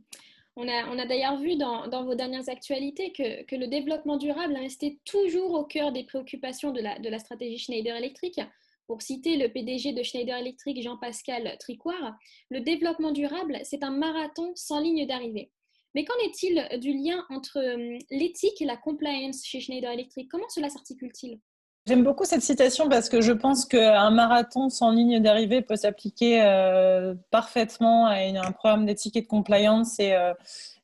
on 0.56 0.68
a, 0.68 1.06
d'ailleurs 1.06 1.38
vu 1.38 1.56
dans, 1.56 2.04
vos 2.04 2.14
dernières 2.14 2.48
actualités 2.48 3.12
que, 3.12 3.56
le 3.56 3.66
développement 3.66 4.16
durable 4.16 4.54
est 4.56 4.60
resté 4.60 5.00
toujours 5.04 5.52
au 5.52 5.64
cœur 5.64 5.92
des 5.92 6.04
préoccupations 6.04 6.72
de 6.72 6.80
la, 6.80 6.98
de 6.98 7.08
la 7.08 7.18
stratégie 7.18 7.58
Schneider 7.58 7.96
Electric. 7.96 8.40
Pour 8.86 9.00
citer 9.00 9.36
le 9.36 9.48
PDG 9.48 9.92
de 9.92 10.02
Schneider 10.02 10.36
Electric, 10.36 10.82
Jean-Pascal 10.82 11.56
Tricoire, 11.58 12.16
le 12.50 12.60
développement 12.60 13.12
durable, 13.12 13.58
c'est 13.62 13.84
un 13.84 13.90
marathon 13.90 14.52
sans 14.54 14.80
ligne 14.80 15.06
d'arrivée. 15.06 15.50
Mais 15.94 16.04
qu'en 16.04 16.18
est-il 16.24 16.78
du 16.80 16.92
lien 16.92 17.24
entre 17.30 17.58
euh, 17.58 17.98
l'éthique 18.10 18.60
et 18.60 18.64
la 18.64 18.76
compliance 18.76 19.44
chez 19.44 19.60
Schneider 19.60 19.90
Electric? 19.90 20.30
Comment 20.30 20.48
cela 20.48 20.68
s'articule-t-il? 20.68 21.38
J'aime 21.84 22.04
beaucoup 22.04 22.24
cette 22.24 22.42
citation 22.42 22.88
parce 22.88 23.08
que 23.08 23.20
je 23.20 23.32
pense 23.32 23.64
qu'un 23.66 24.10
marathon 24.12 24.68
sans 24.68 24.92
ligne 24.92 25.18
d'arrivée 25.20 25.62
peut 25.62 25.74
s'appliquer 25.74 26.40
euh, 26.40 27.16
parfaitement 27.32 28.06
à 28.06 28.18
un 28.18 28.52
programme 28.52 28.86
d'éthique 28.86 29.16
et 29.16 29.22
de 29.22 29.26
compliance 29.26 29.98
et, 29.98 30.12
euh, 30.12 30.32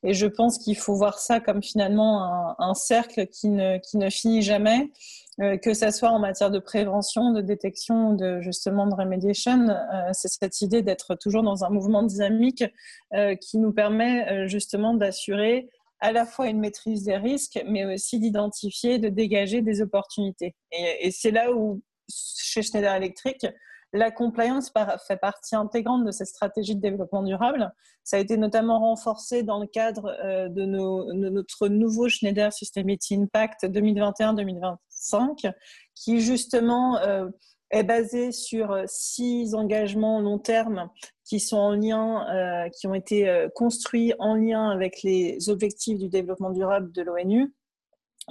et 0.02 0.12
je 0.12 0.26
pense 0.26 0.58
qu'il 0.58 0.76
faut 0.76 0.96
voir 0.96 1.20
ça 1.20 1.38
comme 1.38 1.62
finalement 1.62 2.60
un, 2.60 2.74
cercle 2.74 3.28
qui 3.28 3.48
ne, 3.48 3.78
qui 3.78 3.96
ne 3.96 4.10
finit 4.10 4.42
jamais, 4.42 4.90
euh, 5.40 5.56
que 5.56 5.72
ce 5.72 5.92
soit 5.92 6.10
en 6.10 6.18
matière 6.18 6.50
de 6.50 6.58
prévention, 6.58 7.30
de 7.30 7.42
détection, 7.42 8.14
de 8.14 8.40
justement 8.40 8.88
de 8.88 8.94
remediation. 8.96 9.68
C'est 10.12 10.28
cette 10.28 10.60
idée 10.62 10.82
d'être 10.82 11.14
toujours 11.14 11.44
dans 11.44 11.64
un 11.64 11.70
mouvement 11.70 12.02
dynamique 12.02 12.64
qui 13.40 13.58
nous 13.58 13.72
permet 13.72 14.48
justement 14.48 14.94
d'assurer 14.94 15.68
à 16.00 16.12
la 16.12 16.26
fois 16.26 16.48
une 16.48 16.60
maîtrise 16.60 17.04
des 17.04 17.16
risques, 17.16 17.60
mais 17.66 17.84
aussi 17.84 18.18
d'identifier, 18.18 18.98
de 18.98 19.08
dégager 19.08 19.62
des 19.62 19.80
opportunités. 19.80 20.54
Et, 20.72 21.10
c'est 21.10 21.30
là 21.30 21.52
où, 21.52 21.82
chez 22.08 22.62
Schneider 22.62 22.94
Electric, 22.94 23.46
la 23.92 24.10
compliance 24.10 24.70
fait 25.06 25.16
partie 25.16 25.56
intégrante 25.56 26.04
de 26.04 26.10
cette 26.10 26.26
stratégie 26.26 26.76
de 26.76 26.80
développement 26.80 27.22
durable. 27.22 27.72
Ça 28.04 28.18
a 28.18 28.20
été 28.20 28.36
notamment 28.36 28.80
renforcé 28.80 29.42
dans 29.42 29.58
le 29.58 29.66
cadre 29.66 30.14
euh, 30.24 30.48
de, 30.48 30.66
notre 30.66 31.68
nouveau 31.68 32.08
Schneider 32.08 32.52
Sustainability 32.52 33.16
Impact 33.16 33.64
2021-2025, 33.64 35.52
qui 35.94 36.20
justement 36.20 36.98
euh, 36.98 37.28
est 37.70 37.82
basé 37.82 38.32
sur 38.32 38.72
euh, 38.72 38.84
six 38.86 39.54
engagements 39.54 40.20
long 40.20 40.38
terme 40.38 40.88
qui 41.24 41.40
sont 41.40 41.58
en 41.58 41.72
lien, 41.72 42.26
euh, 42.30 42.68
qui 42.70 42.86
ont 42.86 42.94
été 42.94 43.28
euh, 43.28 43.48
construits 43.54 44.14
en 44.18 44.34
lien 44.34 44.70
avec 44.70 45.02
les 45.02 45.48
objectifs 45.50 45.98
du 45.98 46.08
développement 46.08 46.50
durable 46.50 46.90
de 46.92 47.02
l'ONU, 47.02 47.54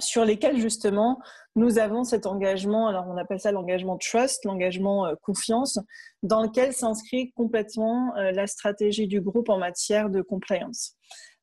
sur 0.00 0.24
lesquels 0.24 0.58
justement 0.58 1.18
nous 1.56 1.78
avons 1.78 2.04
cet 2.04 2.26
engagement, 2.26 2.86
alors 2.86 3.06
on 3.08 3.16
appelle 3.16 3.40
ça 3.40 3.50
l'engagement 3.50 3.98
trust, 3.98 4.44
l'engagement 4.44 5.12
confiance, 5.22 5.80
dans 6.22 6.42
lequel 6.42 6.72
s'inscrit 6.72 7.32
complètement 7.32 8.12
la 8.14 8.46
stratégie 8.46 9.08
du 9.08 9.20
groupe 9.20 9.48
en 9.48 9.58
matière 9.58 10.08
de 10.08 10.22
compliance. 10.22 10.94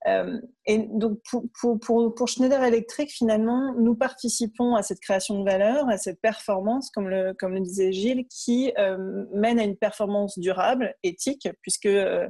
Euh, 0.07 0.39
et 0.65 0.79
donc, 0.91 1.19
pour, 1.59 2.27
Schneider 2.27 2.63
Electric, 2.63 3.09
finalement, 3.09 3.73
nous 3.73 3.95
participons 3.95 4.75
à 4.75 4.83
cette 4.83 4.99
création 4.99 5.39
de 5.39 5.49
valeur, 5.49 5.89
à 5.89 5.97
cette 5.97 6.21
performance, 6.21 6.91
comme 6.91 7.09
le, 7.09 7.59
disait 7.59 7.91
Gilles, 7.91 8.25
qui 8.27 8.71
euh, 8.77 9.25
mène 9.33 9.59
à 9.59 9.63
une 9.63 9.77
performance 9.77 10.37
durable, 10.37 10.93
éthique, 11.03 11.49
puisque, 11.61 11.87
euh, 11.87 12.27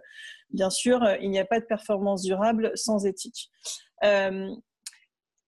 bien 0.51 0.69
sûr, 0.69 1.01
il 1.21 1.29
n'y 1.29 1.39
a 1.39 1.45
pas 1.45 1.59
de 1.59 1.65
performance 1.65 2.21
durable 2.23 2.71
sans 2.75 3.05
éthique. 3.05 3.49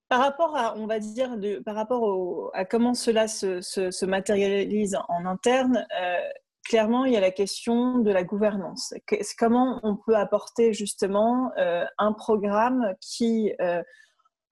par 0.09 0.21
rapport 0.21 0.55
à, 0.55 0.77
on 0.77 0.87
va 0.87 0.99
dire, 0.99 1.37
par 1.65 1.75
rapport 1.75 2.51
à 2.53 2.63
comment 2.65 2.93
cela 2.93 3.27
se 3.27 4.05
matérialise 4.05 4.97
en 5.09 5.25
interne, 5.25 5.85
clairement, 6.67 7.05
il 7.05 7.13
y 7.13 7.17
a 7.17 7.21
la 7.21 7.31
question 7.31 7.99
de 7.99 8.11
la 8.11 8.23
gouvernance. 8.23 8.93
Comment 9.37 9.79
on 9.83 9.95
peut 9.95 10.15
apporter 10.15 10.73
justement 10.73 11.51
euh, 11.57 11.85
un 11.97 12.13
programme 12.13 12.93
qui 13.01 13.53
euh, 13.61 13.81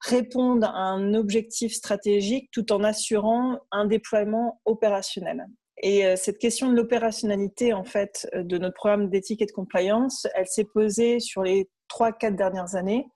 réponde 0.00 0.64
à 0.64 0.70
un 0.70 1.14
objectif 1.14 1.74
stratégique 1.74 2.50
tout 2.52 2.72
en 2.72 2.82
assurant 2.82 3.58
un 3.70 3.86
déploiement 3.86 4.60
opérationnel. 4.64 5.46
Et 5.82 6.06
euh, 6.06 6.16
cette 6.16 6.38
question 6.38 6.70
de 6.70 6.74
l'opérationnalité, 6.74 7.72
en 7.72 7.84
fait, 7.84 8.28
de 8.34 8.58
notre 8.58 8.74
programme 8.74 9.10
d'éthique 9.10 9.42
et 9.42 9.46
de 9.46 9.52
compliance, 9.52 10.26
elle 10.34 10.46
s'est 10.46 10.64
posée 10.64 11.20
sur 11.20 11.42
les 11.42 11.68
trois, 11.88 12.12
quatre 12.12 12.36
dernières 12.36 12.74
années 12.76 13.06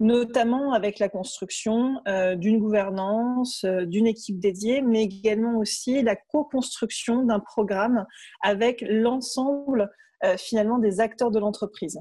notamment 0.00 0.72
avec 0.72 0.98
la 0.98 1.08
construction 1.08 2.00
euh, 2.06 2.36
d'une 2.36 2.58
gouvernance, 2.58 3.64
euh, 3.64 3.84
d'une 3.84 4.06
équipe 4.06 4.38
dédiée, 4.38 4.80
mais 4.80 5.02
également 5.04 5.58
aussi 5.58 6.02
la 6.02 6.14
co-construction 6.14 7.24
d'un 7.24 7.40
programme 7.40 8.06
avec 8.42 8.84
l'ensemble 8.88 9.90
finalement 10.36 10.78
des 10.78 11.00
acteurs 11.00 11.30
de 11.30 11.38
l'entreprise. 11.38 11.98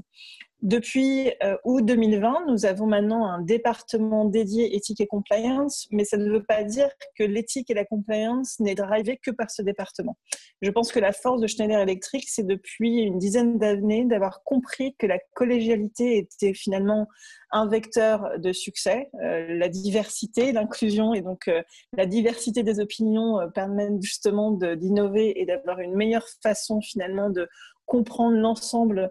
Depuis 0.63 1.31
euh, 1.43 1.55
août 1.65 1.85
2020, 1.85 2.47
nous 2.47 2.65
avons 2.65 2.87
maintenant 2.87 3.27
un 3.27 3.43
département 3.43 4.25
dédié 4.25 4.75
éthique 4.75 4.99
et 4.99 5.05
compliance, 5.05 5.87
mais 5.91 6.03
ça 6.03 6.17
ne 6.17 6.27
veut 6.31 6.43
pas 6.43 6.63
dire 6.63 6.89
que 7.15 7.23
l'éthique 7.23 7.69
et 7.69 7.75
la 7.75 7.85
compliance 7.85 8.59
n'est 8.59 8.73
drivée 8.73 9.19
que 9.21 9.29
par 9.29 9.51
ce 9.51 9.61
département. 9.61 10.17
Je 10.63 10.71
pense 10.71 10.91
que 10.91 10.99
la 10.99 11.11
force 11.11 11.41
de 11.41 11.47
Schneider 11.47 11.79
Electric, 11.79 12.27
c'est 12.27 12.45
depuis 12.45 13.01
une 13.01 13.19
dizaine 13.19 13.59
d'années 13.59 14.05
d'avoir 14.05 14.43
compris 14.43 14.95
que 14.97 15.05
la 15.05 15.19
collégialité 15.35 16.17
était 16.17 16.55
finalement 16.55 17.07
un 17.51 17.67
vecteur 17.67 18.27
de 18.39 18.51
succès. 18.51 19.11
Euh, 19.21 19.53
la 19.53 19.69
diversité, 19.69 20.51
l'inclusion 20.53 21.13
et 21.13 21.21
donc 21.21 21.49
euh, 21.49 21.61
la 21.93 22.07
diversité 22.07 22.63
des 22.63 22.79
opinions 22.79 23.37
permettent 23.53 24.01
justement 24.01 24.51
d'innover 24.51 25.39
et 25.39 25.45
d'avoir 25.45 25.79
une 25.81 25.93
meilleure 25.93 26.27
façon 26.41 26.81
finalement 26.81 27.29
de 27.29 27.47
comprendre 27.87 28.37
l'ensemble 28.37 29.09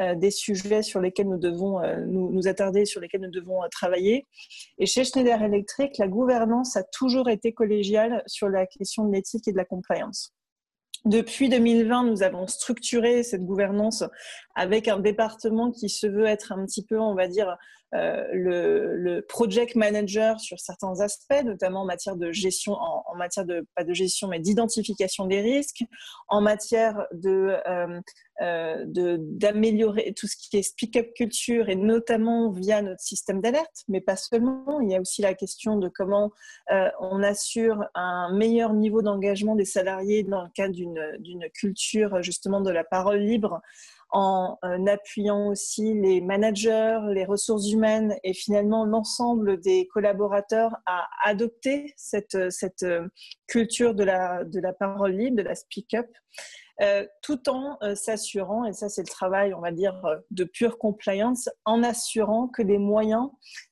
euh, 0.00 0.14
des 0.14 0.30
sujets 0.30 0.82
sur 0.82 1.00
lesquels 1.00 1.28
nous 1.28 1.38
devons 1.38 1.82
euh, 1.82 1.98
nous, 2.06 2.48
attarder, 2.48 2.86
sur 2.86 2.98
lesquels 2.98 3.20
nous 3.20 3.30
devons 3.30 3.62
euh, 3.62 3.68
travailler. 3.70 4.26
Et 4.78 4.86
chez 4.86 5.04
Schneider 5.04 5.42
Electric, 5.42 5.98
la 5.98 6.08
gouvernance 6.08 6.76
a 6.78 6.82
toujours 6.82 7.28
été 7.28 7.52
collégiale 7.52 8.22
sur 8.26 8.48
la 8.48 8.66
question 8.66 9.04
de 9.04 9.12
l'éthique 9.12 9.46
et 9.48 9.52
de 9.52 9.58
la 9.58 9.66
compliance. 9.66 10.32
Depuis 11.04 11.50
2020, 11.50 12.04
nous 12.04 12.22
avons 12.22 12.46
structuré 12.46 13.22
cette 13.22 13.44
gouvernance 13.44 14.02
avec 14.54 14.88
un 14.88 14.98
département 14.98 15.70
qui 15.70 15.90
se 15.90 16.06
veut 16.06 16.26
être 16.26 16.52
un 16.52 16.64
petit 16.64 16.86
peu, 16.86 16.98
on 16.98 17.14
va 17.14 17.28
dire, 17.28 17.58
euh, 17.94 18.24
le, 18.32 19.20
project 19.28 19.76
manager 19.76 20.40
sur 20.40 20.58
certains 20.58 21.00
aspects, 21.00 21.42
notamment 21.44 21.82
en 21.82 21.84
matière 21.84 22.16
de 22.16 22.32
gestion, 22.32 22.72
en, 22.72 23.14
matière 23.16 23.44
de 23.44 23.66
pas 23.76 23.84
de 23.84 23.92
gestion, 23.92 24.28
mais 24.28 24.40
d'identification 24.40 25.26
des 25.26 25.40
risques, 25.40 25.84
en 26.28 26.40
matière 26.40 27.06
de 27.12 27.56
euh, 27.68 28.00
euh, 28.40 28.84
d'améliorer 28.88 30.14
tout 30.14 30.26
ce 30.26 30.36
qui 30.36 30.56
est 30.56 30.62
speak-up 30.62 31.12
culture 31.14 31.68
et 31.68 31.76
notamment 31.76 32.50
via 32.50 32.82
notre 32.82 33.00
système 33.00 33.40
d'alerte, 33.40 33.84
mais 33.88 34.00
pas 34.00 34.16
seulement. 34.16 34.80
Il 34.80 34.90
y 34.90 34.96
a 34.96 35.00
aussi 35.00 35.22
la 35.22 35.34
question 35.34 35.76
de 35.76 35.88
comment 35.88 36.32
on 37.00 37.22
assure 37.22 37.84
un 37.94 38.34
meilleur 38.34 38.72
niveau 38.72 39.02
d'engagement 39.02 39.54
des 39.54 39.64
salariés 39.64 40.22
dans 40.24 40.42
le 40.42 40.50
cadre 40.54 40.74
d'une 40.74 41.48
culture 41.54 42.22
justement 42.22 42.60
de 42.60 42.70
la 42.70 42.84
parole 42.84 43.20
libre 43.20 43.60
en 44.12 44.58
euh, 44.64 44.86
appuyant 44.86 45.48
aussi 45.48 45.94
les 45.94 46.20
managers, 46.20 47.00
les 47.12 47.24
ressources 47.24 47.70
humaines 47.70 48.14
et 48.22 48.34
finalement 48.34 48.84
l'ensemble 48.84 49.58
des 49.60 49.88
collaborateurs 49.88 50.76
à 50.84 51.08
adopter 51.24 51.94
cette, 51.96 52.50
cette 52.50 52.82
euh, 52.82 53.08
culture 53.46 53.94
de 53.94 54.04
la, 54.04 54.44
de 54.44 54.60
la 54.60 54.74
parole 54.74 55.12
libre, 55.12 55.38
de 55.38 55.42
la 55.42 55.54
speak-up, 55.54 56.06
euh, 56.82 57.06
tout 57.22 57.48
en 57.48 57.78
s'assurant, 57.94 58.64
et 58.64 58.72
ça 58.72 58.88
c'est 58.88 59.02
le 59.02 59.08
travail, 59.08 59.54
on 59.54 59.60
va 59.60 59.72
dire, 59.72 60.00
de 60.30 60.44
pure 60.44 60.78
compliance, 60.78 61.48
en 61.64 61.82
assurant 61.82 62.48
que 62.48 62.62
les 62.62 62.78
moyens 62.78 63.28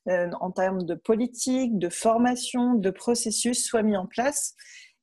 en 0.06 0.50
termes 0.50 0.84
de 0.84 0.94
politique, 0.94 1.78
de 1.78 1.88
formation, 1.88 2.74
de 2.74 2.90
processus 2.90 3.64
soient 3.64 3.82
mis 3.82 3.96
en 3.96 4.06
place 4.06 4.54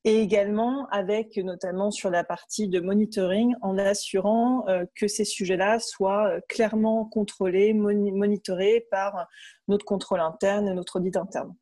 et 0.04 0.20
également 0.20 0.86
avec 0.90 1.36
notamment 1.36 1.90
sur 1.90 2.10
la 2.10 2.24
partie 2.24 2.68
de 2.68 2.80
monitoring 2.80 3.54
en 3.62 3.76
assurant 3.78 4.66
euh, 4.68 4.84
que 4.94 5.08
ces 5.08 5.24
sujets-là 5.24 5.80
soient 5.80 6.28
euh, 6.28 6.40
clairement 6.48 7.04
contrôlés, 7.04 7.72
monitorés 7.74 8.86
par 8.90 9.26
notre 9.66 9.84
contrôle 9.84 10.20
interne 10.20 10.68
et 10.68 10.74
notre 10.74 10.96
audit 10.96 11.16
interne. 11.16 11.54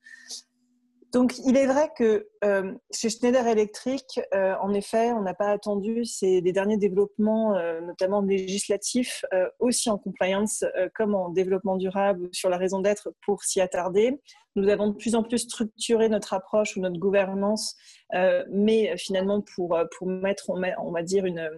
Donc, 1.12 1.38
il 1.46 1.56
est 1.56 1.66
vrai 1.66 1.90
que 1.96 2.28
euh, 2.44 2.72
chez 2.92 3.08
Schneider 3.08 3.46
Electric, 3.46 4.20
en 4.32 4.72
effet, 4.74 5.12
on 5.12 5.22
n'a 5.22 5.34
pas 5.34 5.50
attendu 5.50 6.04
ces, 6.04 6.40
les 6.40 6.52
derniers 6.52 6.76
développements, 6.76 7.58
notamment 7.80 8.20
législatifs, 8.20 9.24
aussi 9.58 9.88
en 9.88 9.98
compliance 9.98 10.64
comme 10.94 11.14
en 11.14 11.30
développement 11.30 11.76
durable 11.76 12.28
sur 12.32 12.50
la 12.50 12.58
raison 12.58 12.80
d'être 12.80 13.12
pour 13.24 13.44
s'y 13.44 13.60
attarder. 13.60 14.20
Nous 14.56 14.70
avons 14.70 14.88
de 14.88 14.94
plus 14.94 15.14
en 15.14 15.22
plus 15.22 15.38
structuré 15.38 16.08
notre 16.08 16.32
approche 16.32 16.76
ou 16.76 16.80
notre 16.80 16.98
gouvernance, 16.98 17.76
euh, 18.14 18.42
mais 18.50 18.96
finalement 18.96 19.42
pour, 19.54 19.76
euh, 19.76 19.84
pour 19.96 20.08
mettre, 20.08 20.50
on, 20.50 20.90
va 20.90 21.02
dire, 21.02 21.26
une, 21.26 21.50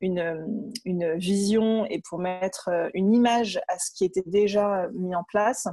une, 0.00 1.14
vision 1.16 1.84
et 1.84 2.00
pour 2.08 2.18
mettre 2.18 2.70
euh, 2.72 2.88
une 2.94 3.12
image 3.12 3.60
à 3.68 3.78
ce 3.78 3.90
qui 3.94 4.06
était 4.06 4.22
déjà 4.24 4.88
mis 4.94 5.14
en 5.14 5.22
place. 5.24 5.68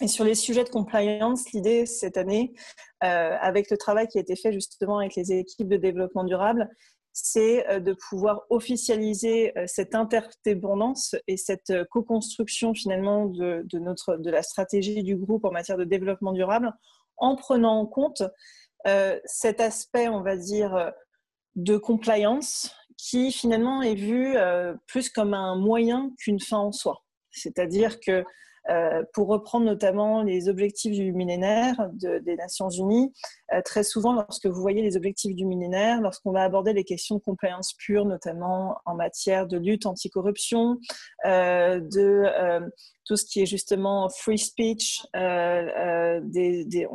Et 0.00 0.08
sur 0.08 0.24
les 0.24 0.34
sujets 0.34 0.64
de 0.64 0.70
compliance, 0.70 1.52
l'idée 1.52 1.86
cette 1.86 2.16
année, 2.16 2.52
avec 3.00 3.70
le 3.70 3.76
travail 3.76 4.08
qui 4.08 4.18
a 4.18 4.22
été 4.22 4.34
fait 4.34 4.52
justement 4.52 4.98
avec 4.98 5.14
les 5.14 5.32
équipes 5.32 5.68
de 5.68 5.76
développement 5.76 6.24
durable, 6.24 6.68
c'est 7.14 7.66
euh, 7.70 7.78
de 7.78 7.94
pouvoir 8.08 8.42
officialiser 8.50 9.56
euh, 9.56 9.64
cette 9.66 9.94
interdépendance 9.94 11.14
et 11.28 11.36
cette 11.36 11.70
euh, 11.70 11.84
co-construction 11.88 12.74
finalement 12.74 13.26
de, 13.26 13.64
notre, 13.78 14.16
de 14.16 14.30
la 14.30 14.42
stratégie 14.42 15.02
du 15.04 15.16
groupe 15.16 15.44
en 15.44 15.52
matière 15.52 15.78
de 15.78 15.84
développement 15.84 16.32
durable 16.32 16.72
en 17.16 17.36
prenant 17.36 17.78
en 17.78 17.86
compte 17.86 18.22
cet 19.24 19.60
aspect, 19.60 20.08
on 20.08 20.20
va 20.20 20.36
dire, 20.36 20.92
de 21.54 21.78
compliance 21.78 22.70
qui 22.98 23.32
finalement 23.32 23.80
est 23.80 23.94
vu 23.94 24.36
plus 24.86 25.08
comme 25.08 25.32
un 25.32 25.56
moyen 25.56 26.10
qu'une 26.18 26.38
fin 26.38 26.58
en 26.58 26.72
soi. 26.72 27.02
C'est-à-dire 27.30 27.98
que 28.00 28.10
euh, 28.10 28.24
pour 29.12 29.28
reprendre 29.28 29.66
notamment 29.66 30.22
les 30.22 30.48
objectifs 30.48 30.92
du 30.92 31.12
millénaire 31.12 31.90
des 31.92 32.36
Nations 32.36 32.70
Unies. 32.70 33.12
Euh, 33.52 33.60
très 33.62 33.82
souvent, 33.82 34.14
lorsque 34.14 34.46
vous 34.46 34.60
voyez 34.60 34.82
les 34.82 34.96
objectifs 34.96 35.34
du 35.34 35.44
millénaire, 35.44 36.00
lorsqu'on 36.00 36.32
va 36.32 36.42
aborder 36.42 36.72
les 36.72 36.84
questions 36.84 37.16
de 37.16 37.20
compliance 37.20 37.74
pure, 37.74 38.04
notamment 38.04 38.78
en 38.84 38.94
matière 38.94 39.46
de 39.46 39.58
lutte 39.58 39.86
anticorruption, 39.86 40.78
euh, 41.26 41.80
de 41.80 42.24
tout 43.04 43.16
ce 43.16 43.26
qui 43.26 43.42
est 43.42 43.46
justement 43.46 44.08
free 44.08 44.38
speech, 44.38 45.06
on 45.14 46.20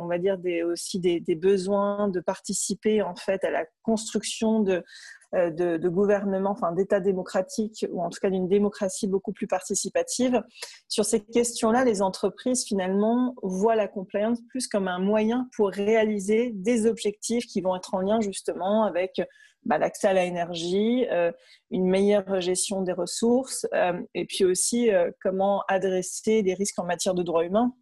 va 0.06 0.18
dire 0.18 0.38
aussi 0.66 0.98
des, 0.98 1.20
besoins 1.36 2.08
de 2.08 2.20
participer 2.20 3.00
en 3.02 3.14
fait 3.14 3.44
à 3.44 3.50
la 3.50 3.64
construction 3.82 4.60
de, 4.60 4.72
euh, 4.72 4.82
de, 5.32 5.76
de 5.76 5.88
gouvernement, 5.88 6.50
enfin 6.50 6.72
d'État 6.72 7.00
démocratique, 7.00 7.86
ou 7.92 8.02
en 8.02 8.10
tout 8.10 8.18
cas 8.20 8.30
d'une 8.30 8.48
démocratie 8.48 9.06
beaucoup 9.06 9.32
plus 9.32 9.46
participative. 9.46 10.42
Sur 10.88 11.04
ces 11.04 11.20
questions-là, 11.20 11.84
les 11.84 12.02
entreprises 12.02 12.64
finalement 12.64 13.34
voient 13.42 13.76
la 13.76 13.88
compliance 13.88 14.40
plus 14.48 14.66
comme 14.66 14.88
un 14.88 14.98
moyen 14.98 15.48
pour 15.54 15.70
réaliser 15.70 16.50
des 16.54 16.86
objectifs 16.86 17.46
qui 17.46 17.60
vont 17.60 17.76
être 17.76 17.94
en 17.94 18.00
lien 18.00 18.20
justement 18.20 18.84
avec 18.84 19.20
bah, 19.64 19.78
l'accès 19.78 20.08
à 20.08 20.14
l'énergie, 20.14 21.06
euh, 21.10 21.30
une 21.70 21.86
meilleure 21.86 22.40
gestion 22.40 22.82
des 22.82 22.92
ressources, 22.92 23.66
euh, 23.74 24.00
et 24.14 24.24
puis 24.24 24.44
aussi 24.44 24.90
comment 25.22 25.62
adresser 25.68 26.42
des 26.42 26.54
risques 26.54 26.78
en 26.78 26.84
matière 26.84 27.14
de 27.14 27.22
droits 27.22 27.44
humains. 27.44 27.72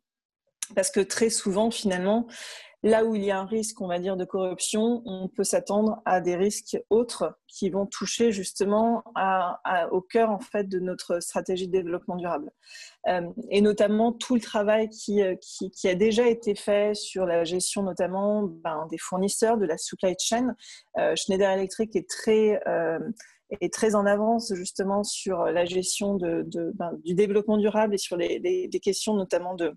Parce 0.75 0.91
que 0.91 1.01
très 1.01 1.31
souvent, 1.31 1.71
finalement, 1.71 2.27
Là 2.85 3.05
où 3.05 3.17
il 3.17 3.25
y 3.25 3.33
a 3.33 3.41
un 3.41 3.45
risque, 3.45 3.81
on 3.81 3.89
va 3.89 3.99
dire, 3.99 4.17
de 4.17 4.25
corruption, 4.25 5.03
on 5.05 5.29
peut 5.29 5.43
s'attendre 5.43 6.01
à 6.05 6.21
des 6.21 6.37
risques 6.37 6.79
autres 6.91 7.37
qui 7.49 7.71
vont 7.71 7.87
toucher 7.87 8.31
justement 8.31 9.03
au 9.91 10.01
cœur 10.01 10.31
en 10.31 10.39
fait 10.39 10.69
de 10.69 10.79
notre 10.79 11.19
stratégie 11.21 11.67
de 11.67 11.73
développement 11.73 12.15
durable. 12.15 12.53
Euh, 13.09 13.23
et 13.51 13.63
notamment 13.63 14.13
tout 14.13 14.37
le 14.37 14.41
travail 14.41 14.89
qui, 14.91 15.21
qui, 15.73 15.89
a 15.89 15.97
déjà 15.97 16.29
été 16.29 16.55
fait 16.55 16.95
sur 16.95 17.27
la 17.27 17.43
gestion 17.43 17.83
notamment 17.83 18.45
ben, 18.45 18.87
des 18.91 18.99
fournisseurs, 18.99 19.59
de 19.59 19.67
la 19.67 19.77
supply 19.77 20.15
chain. 20.17 20.55
Euh, 20.99 21.15
Schneider 21.17 21.51
Electric 21.51 21.97
est 21.97 22.09
très 22.09 22.61
euh, 22.69 23.01
en 23.95 24.07
avance 24.07 24.55
justement 24.55 25.03
sur 25.03 25.47
la 25.47 25.65
gestion 25.65 26.15
ben, 26.15 26.93
du 27.05 27.15
développement 27.15 27.57
durable 27.57 27.95
et 27.95 27.99
sur 27.99 28.17
les 28.17 28.71
questions 28.81 29.15
notamment 29.15 29.55
de, 29.55 29.75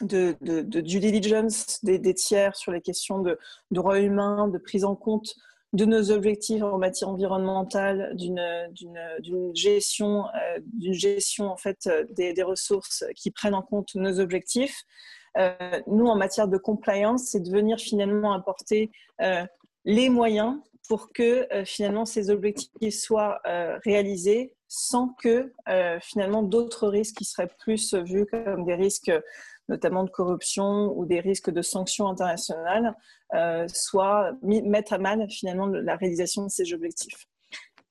de, 0.00 0.36
due 0.62 1.00
diligence 1.00 1.82
des, 1.84 2.14
tiers 2.14 2.56
sur 2.56 2.72
les 2.72 2.80
questions 2.80 3.20
de, 3.20 3.38
droits 3.70 4.00
humains, 4.00 4.48
de 4.48 4.58
prise 4.58 4.84
en 4.84 4.94
compte 4.94 5.36
de 5.72 5.84
nos 5.84 6.10
objectifs 6.10 6.62
en 6.62 6.78
matière 6.78 7.10
environnementale, 7.10 8.12
d'une 8.16 9.54
gestion, 9.54 10.24
euh, 10.26 10.58
gestion 10.90 11.46
en 11.46 11.56
fait 11.56 11.88
des, 12.10 12.42
ressources 12.42 13.04
qui 13.14 13.30
prennent 13.30 13.54
en 13.54 13.62
compte 13.62 13.94
nos 13.94 14.18
objectifs. 14.18 14.82
Euh, 15.38 15.52
nous, 15.86 16.06
en 16.06 16.16
matière 16.16 16.48
de 16.48 16.58
compliance, 16.58 17.26
c'est 17.26 17.40
de 17.40 17.50
venir 17.50 17.78
finalement 17.78 18.32
apporter 18.32 18.90
euh, 19.20 19.44
les 19.84 20.08
moyens 20.08 20.58
pour 20.88 21.12
que 21.12 21.46
finalement 21.64 22.04
ces 22.04 22.30
objectifs 22.30 22.98
soient 22.98 23.40
réalisés 23.84 24.52
sans 24.66 25.14
que 25.22 25.52
finalement 26.02 26.42
d'autres 26.42 26.88
risques 26.88 27.18
qui 27.18 27.24
seraient 27.24 27.50
plus 27.60 27.94
vus 27.94 28.26
comme 28.26 28.64
des 28.64 28.74
risques 28.74 29.12
notamment 29.70 30.02
de 30.04 30.10
corruption 30.10 30.92
ou 30.96 31.06
des 31.06 31.20
risques 31.20 31.50
de 31.50 31.62
sanctions 31.62 32.08
internationales, 32.08 32.94
euh, 33.34 33.66
soit 33.68 34.32
mettre 34.42 34.92
à 34.92 34.98
mal 34.98 35.30
finalement 35.30 35.66
la 35.66 35.96
réalisation 35.96 36.44
de 36.44 36.50
ces 36.50 36.74
objectifs. 36.74 37.26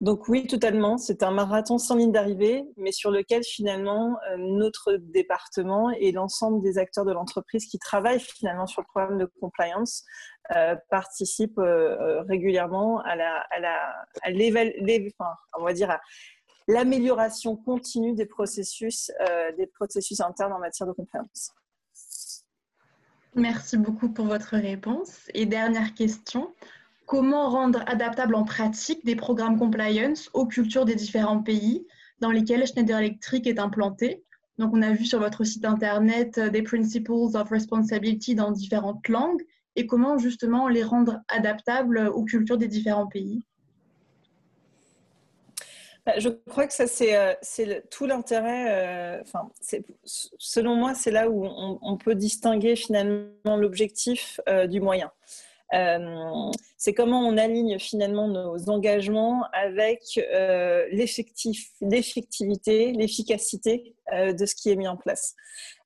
Donc 0.01 0.29
oui, 0.29 0.47
totalement, 0.47 0.97
c'est 0.97 1.23
un 1.23 1.31
marathon 1.31 1.77
sans 1.77 1.95
ligne 1.95 2.13
d'arrivée, 2.13 2.63
mais 2.77 2.93
sur 2.93 3.11
lequel 3.11 3.43
finalement 3.43 4.17
euh, 4.29 4.37
notre 4.37 4.93
département 4.93 5.89
et 5.91 6.11
l'ensemble 6.11 6.61
des 6.61 6.77
acteurs 6.77 7.05
de 7.05 7.11
l'entreprise 7.11 7.65
qui 7.65 7.79
travaillent 7.79 8.19
finalement 8.19 8.67
sur 8.67 8.81
le 8.81 8.85
programme 8.85 9.17
de 9.17 9.29
compliance 9.41 10.05
euh, 10.55 10.75
participent 10.89 11.61
régulièrement 12.29 13.01
à 13.01 13.15
la, 13.15 13.45
l'amélioration 16.67 17.57
continue 17.57 18.13
des 18.13 18.25
processus, 18.25 19.11
des 19.57 19.67
processus 19.67 20.19
internes 20.21 20.53
en 20.53 20.59
matière 20.59 20.87
de 20.87 20.93
compliance. 20.93 21.51
Merci 23.39 23.77
beaucoup 23.77 24.09
pour 24.09 24.25
votre 24.25 24.57
réponse. 24.57 25.29
Et 25.33 25.45
dernière 25.45 25.93
question, 25.93 26.53
comment 27.05 27.49
rendre 27.49 27.83
adaptable 27.87 28.35
en 28.35 28.43
pratique 28.43 29.05
des 29.05 29.15
programmes 29.15 29.57
compliance 29.57 30.29
aux 30.33 30.45
cultures 30.45 30.83
des 30.83 30.95
différents 30.95 31.41
pays 31.41 31.87
dans 32.19 32.31
lesquels 32.31 32.67
Schneider 32.67 32.99
Electric 32.99 33.47
est 33.47 33.59
implanté? 33.59 34.25
Donc, 34.57 34.73
on 34.73 34.81
a 34.81 34.91
vu 34.91 35.05
sur 35.05 35.19
votre 35.19 35.45
site 35.45 35.63
internet 35.63 36.37
euh, 36.37 36.49
des 36.49 36.63
Principles 36.63 37.33
of 37.33 37.49
Responsibility 37.49 38.35
dans 38.35 38.51
différentes 38.51 39.07
langues 39.07 39.45
et 39.77 39.87
comment 39.87 40.17
justement 40.17 40.67
les 40.67 40.83
rendre 40.83 41.21
adaptables 41.29 42.09
aux 42.13 42.25
cultures 42.25 42.57
des 42.57 42.67
différents 42.67 43.07
pays? 43.07 43.45
Bah, 46.05 46.13
je 46.17 46.29
crois 46.29 46.67
que 46.67 46.73
ça, 46.73 46.87
c'est 46.87 47.15
euh, 47.15 47.81
tout 47.91 48.05
l'intérêt. 48.05 48.65
Euh, 48.69 49.21
enfin, 49.21 49.49
selon 50.05 50.75
moi, 50.75 50.95
c'est 50.95 51.11
là 51.11 51.29
où 51.29 51.45
on, 51.45 51.97
peut 51.97 52.15
distinguer 52.15 52.75
finalement 52.75 53.57
l'objectif 53.57 54.39
euh, 54.47 54.67
du 54.67 54.79
moyen. 54.79 55.11
c'est 56.77 56.93
comment 56.93 57.27
on 57.27 57.37
aligne 57.37 57.77
finalement 57.79 58.27
nos 58.27 58.69
engagements 58.69 59.43
avec 59.53 60.19
l'effectivité, 61.81 62.91
l'efficacité 62.93 63.95
de 64.11 64.45
ce 64.45 64.55
qui 64.55 64.71
est 64.71 64.75
mis 64.75 64.87
en 64.87 64.97
place. 64.97 65.35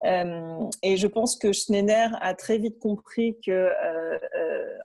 et 0.03 0.97
je 0.97 1.07
pense 1.07 1.35
que 1.35 1.51
Schneider 1.51 2.17
a 2.21 2.33
très 2.33 2.59
vite 2.59 2.79
compris 2.79 3.37
que, 3.45 3.71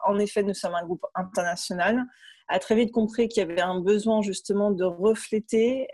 en 0.04 0.18
effet, 0.18 0.42
nous 0.42 0.54
sommes 0.54 0.74
un 0.74 0.84
groupe 0.84 1.06
international, 1.14 2.04
a 2.48 2.58
très 2.58 2.74
vite 2.74 2.92
compris 2.92 3.28
qu'il 3.28 3.46
y 3.46 3.50
avait 3.50 3.61
un 3.61 3.80
besoin 3.80 4.22
justement 4.22 4.70
de 4.70 4.84
refléter 4.84 5.88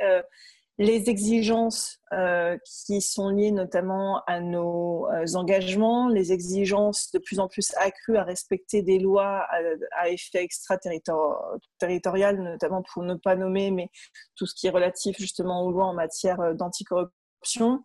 les 0.79 1.09
exigences 1.09 2.01
euh, 2.13 2.59
qui 2.65 3.01
sont 3.01 3.29
liées 3.29 3.53
notamment 3.53 4.23
à 4.27 4.41
nos 4.41 5.07
euh, 5.09 5.25
engagements, 5.35 6.09
les 6.09 6.33
exigences 6.33 7.13
de 7.13 7.21
plus 7.21 7.39
en 7.39 7.47
plus 7.47 7.73
accrues 7.77 8.17
à 8.17 8.25
respecter 8.25 8.83
des 8.83 8.99
lois 8.99 9.47
à, 9.93 10.09
effet 10.09 10.43
extraterritorial, 10.43 12.43
notamment 12.43 12.83
pour 12.93 13.05
ne 13.05 13.15
pas 13.15 13.37
nommer, 13.37 13.71
mais 13.71 13.89
tout 14.35 14.47
ce 14.47 14.55
qui 14.55 14.67
est 14.67 14.71
relatif 14.71 15.17
justement 15.19 15.63
aux 15.63 15.71
lois 15.71 15.87
en 15.87 15.95
matière 15.95 16.41
euh, 16.41 16.55
d'anticorruption, 16.55 17.85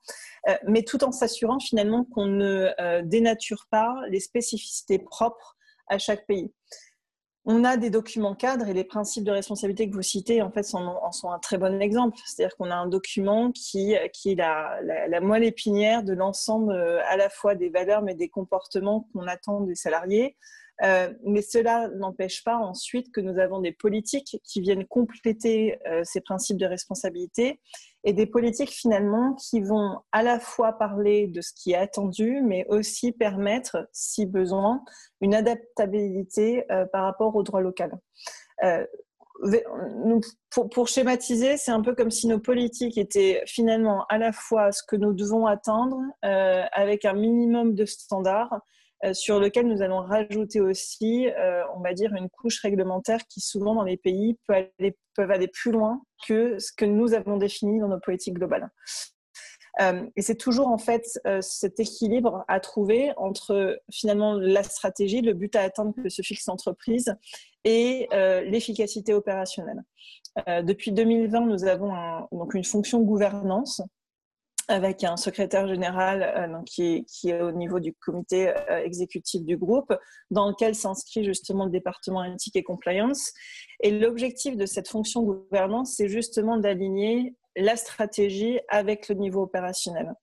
mais 0.65 0.83
tout 0.83 1.03
en 1.03 1.11
s'assurant 1.11 1.59
finalement 1.59 2.05
qu'on 2.05 2.27
ne 2.27 3.01
dénature 3.01 3.65
pas 3.69 3.93
les 4.07 4.21
spécificités 4.21 4.99
propres 4.99 5.57
à 5.89 5.97
chaque 5.97 6.25
pays. 6.27 6.53
On 7.45 7.63
a 7.63 7.77
des 7.77 7.89
documents 7.89 8.35
cadres 8.35 8.67
et 8.67 8.73
les 8.73 8.83
principes 8.83 9.23
de 9.23 9.31
responsabilité 9.31 9.89
que 9.89 9.95
vous 9.95 10.01
citez 10.01 10.41
en 10.41 10.51
fait 10.51 10.65
en 10.73 11.11
sont 11.11 11.31
un 11.31 11.39
très 11.39 11.57
bon 11.57 11.81
exemple. 11.81 12.17
C'est-à-dire 12.25 12.55
qu'on 12.57 12.69
a 12.69 12.75
un 12.75 12.87
document 12.87 13.51
qui, 13.51 13.95
qui 14.13 14.31
est 14.31 14.35
la, 14.35 14.79
la, 15.07 15.21
moelle 15.21 15.45
épinière 15.45 16.03
de 16.03 16.13
l'ensemble 16.13 16.73
euh, 16.73 16.99
à 17.07 17.17
la 17.17 17.29
fois 17.29 17.55
des 17.55 17.69
valeurs 17.69 18.01
mais 18.01 18.13
des 18.13 18.29
comportements 18.29 19.07
qu'on 19.13 19.25
attend 19.25 19.61
des 19.61 19.75
salariés. 19.75 20.35
Euh, 20.81 21.13
mais 21.25 21.41
cela 21.41 21.89
n'empêche 21.89 22.43
pas 22.43 22.57
ensuite 22.57 23.11
que 23.11 23.19
nous 23.19 23.37
avons 23.37 23.59
des 23.59 23.73
politiques 23.73 24.39
qui 24.43 24.61
viennent 24.61 24.85
compléter 24.85 25.77
euh, 25.87 26.01
ces 26.05 26.21
principes 26.21 26.57
de 26.57 26.65
responsabilité 26.65 27.59
et 28.05 28.13
des 28.13 28.25
politiques 28.25 28.69
finalement 28.69 29.33
qui 29.33 29.59
vont 29.59 29.99
à 30.13 30.23
la 30.23 30.39
fois 30.39 30.73
parler 30.73 31.27
de 31.27 31.41
ce 31.41 31.51
qui 31.53 31.73
est 31.73 31.77
attendu, 31.77 32.41
mais 32.41 32.65
aussi 32.69 33.11
permettre, 33.11 33.89
si 33.91 34.25
besoin, 34.25 34.81
une 35.19 35.35
adaptabilité 35.35 36.63
euh, 36.71 36.85
par 36.85 37.03
rapport 37.03 37.35
au 37.35 37.43
droit 37.43 37.59
local. 37.59 37.99
Euh, 38.63 38.85
pour, 40.71 40.89
schématiser, 40.89 41.55
c'est 41.55 41.71
un 41.71 41.81
peu 41.81 41.95
comme 41.95 42.11
si 42.11 42.27
nos 42.27 42.39
politiques 42.39 42.97
étaient 42.97 43.41
finalement 43.45 44.05
à 44.09 44.17
la 44.17 44.33
fois 44.33 44.73
ce 44.73 44.83
que 44.83 44.97
nous 44.97 45.13
devons 45.13 45.45
atteindre 45.45 45.97
avec 46.21 47.05
un 47.05 47.13
minimum 47.13 47.73
de 47.73 47.85
standards 47.85 48.59
sur 49.13 49.39
lequel 49.39 49.67
nous 49.67 49.81
allons 49.81 50.01
rajouter 50.01 50.59
aussi, 50.59 51.27
euh, 51.29 51.63
on 51.75 51.79
va 51.79 51.93
dire, 51.93 52.13
une 52.13 52.29
couche 52.29 52.59
réglementaire 52.61 53.25
qui 53.27 53.39
souvent 53.39 53.75
dans 53.75 53.83
les 53.83 53.97
pays 53.97 54.37
peut 54.47 54.53
aller, 54.53 54.97
peuvent 55.15 55.31
aller 55.31 55.47
plus 55.47 55.71
loin 55.71 56.01
que 56.27 56.59
ce 56.59 56.71
que 56.73 56.85
nous 56.85 57.13
avons 57.13 57.37
défini 57.37 57.79
dans 57.79 57.87
nos 57.87 57.99
politiques 57.99 58.35
globales. 58.35 58.69
Euh, 59.79 60.05
et 60.15 60.21
c'est 60.21 60.35
toujours 60.35 60.67
en 60.67 60.77
fait 60.77 61.05
cet 61.41 61.79
équilibre 61.79 62.43
à 62.47 62.59
trouver 62.59 63.13
entre 63.15 63.79
finalement 63.91 64.33
la 64.33 64.63
stratégie, 64.63 65.21
le 65.21 65.33
but 65.33 65.55
à 65.55 65.61
atteindre 65.61 65.93
que 65.95 66.09
se 66.09 66.21
fixe 66.21 66.47
l'entreprise 66.47 67.15
et 67.63 68.07
l'efficacité 68.11 69.13
opérationnelle. 69.13 69.83
depuis 70.63 70.91
2020, 70.91 71.45
nous 71.45 71.65
avons 71.65 71.93
donc 72.31 72.53
une 72.55 72.63
fonction 72.63 72.99
gouvernance 73.01 73.81
avec 74.69 75.03
un 75.03 75.17
secrétaire 75.17 75.67
général 75.67 76.21
euh, 76.23 76.63
qui, 76.63 77.05
est, 77.25 77.41
au 77.41 77.51
niveau 77.51 77.79
du 77.79 77.93
comité 77.93 78.49
euh, 78.49 78.83
exécutif 78.83 79.43
du 79.43 79.57
groupe, 79.57 79.91
dans 80.29 80.47
lequel 80.47 80.75
s'inscrit 80.75 81.25
justement 81.25 81.65
le 81.65 81.71
département 81.71 82.23
éthique 82.23 82.55
et 82.55 82.63
compliance. 82.63 83.33
Et 83.81 83.89
l'objectif 83.89 84.55
de 84.55 84.67
cette 84.67 84.87
fonction 84.87 85.23
gouvernance, 85.23 85.95
c'est 85.97 86.07
justement 86.07 86.57
d'aligner 86.57 87.35
la 87.57 87.75
stratégie 87.75 88.59
avec 88.69 89.09
le 89.09 89.15
niveau 89.15 89.41
opérationnel. 89.41 90.13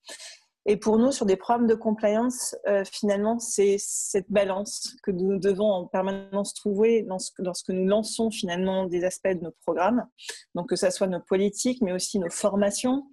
Et 0.65 0.77
pour 0.77 0.99
nous, 0.99 1.11
sur 1.11 1.27
des 1.27 1.37
programmes 1.37 1.67
de 1.67 1.75
compliance, 1.75 2.57
euh, 2.69 2.85
finalement, 2.85 3.41
c'est 3.41 3.77
cette 3.79 4.31
balance 4.31 4.97
que 5.03 5.11
nous 5.11 5.39
devons 5.39 5.71
en 5.71 5.87
permanence 5.87 6.55
trouver 6.55 7.05
lorsque 7.39 7.71
nous 7.71 7.87
lançons 7.87 8.31
finalement 8.31 8.87
des 8.87 9.05
aspects 9.05 9.29
de 9.29 9.43
nos 9.43 9.55
programmes. 9.65 10.07
Donc, 10.55 10.69
que 10.69 10.77
ce 10.77 10.91
soit 10.91 11.07
nos 11.09 11.21
politiques, 11.21 11.83
mais 11.83 11.93
aussi 11.93 12.21
nos 12.21 12.31
formations. 12.31 13.05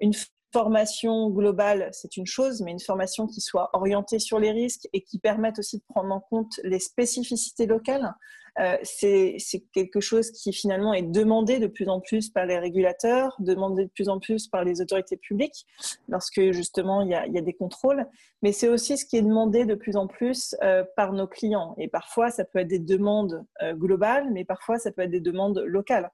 une 0.00 0.12
formation 0.52 1.30
globale, 1.30 1.88
c'est 1.92 2.16
une 2.16 2.26
chose, 2.26 2.62
mais 2.62 2.70
une 2.70 2.80
formation 2.80 3.26
qui 3.26 3.40
soit 3.40 3.70
orientée 3.74 4.18
sur 4.18 4.38
les 4.38 4.50
risques 4.50 4.88
et 4.92 5.02
qui 5.02 5.18
permette 5.18 5.58
aussi 5.58 5.78
de 5.78 5.84
prendre 5.88 6.14
en 6.14 6.20
compte 6.20 6.58
les 6.64 6.78
spécificités 6.78 7.66
locales. 7.66 8.14
Euh, 8.60 8.76
c'est 8.82 9.38
quelque 9.72 10.00
chose 10.00 10.30
qui 10.30 10.52
finalement 10.52 10.92
est 10.92 11.02
demandé 11.02 11.58
de 11.58 11.66
plus 11.66 11.88
en 11.88 12.00
plus 12.00 12.28
par 12.28 12.46
les 12.46 12.58
régulateurs, 12.58 13.36
demandé 13.38 13.84
de 13.84 13.90
plus 13.90 14.08
en 14.08 14.18
plus 14.18 14.48
par 14.48 14.64
les 14.64 14.80
autorités 14.80 15.16
publiques, 15.16 15.66
lorsque 16.08 16.40
justement 16.50 17.02
il 17.02 17.10
y 17.10 17.14
a, 17.14 17.26
des 17.40 17.52
contrôles, 17.52 18.04
mais 18.42 18.50
c'est 18.52 18.68
aussi 18.68 18.98
ce 18.98 19.04
qui 19.04 19.16
est 19.16 19.22
demandé 19.22 19.64
de 19.64 19.74
plus 19.74 19.96
en 19.96 20.08
plus 20.08 20.56
euh, 20.62 20.84
par 20.96 21.12
nos 21.12 21.28
clients. 21.28 21.74
Et 21.78 21.86
parfois, 21.86 22.30
ça 22.30 22.44
peut 22.44 22.58
être 22.58 22.68
des 22.68 22.80
demandes 22.80 23.44
euh, 23.62 23.74
globales, 23.74 24.28
mais 24.32 24.44
parfois, 24.44 24.78
ça 24.78 24.90
peut 24.90 25.02
être 25.02 25.10
des 25.10 25.20
demandes 25.20 25.60
locales, 25.60 26.10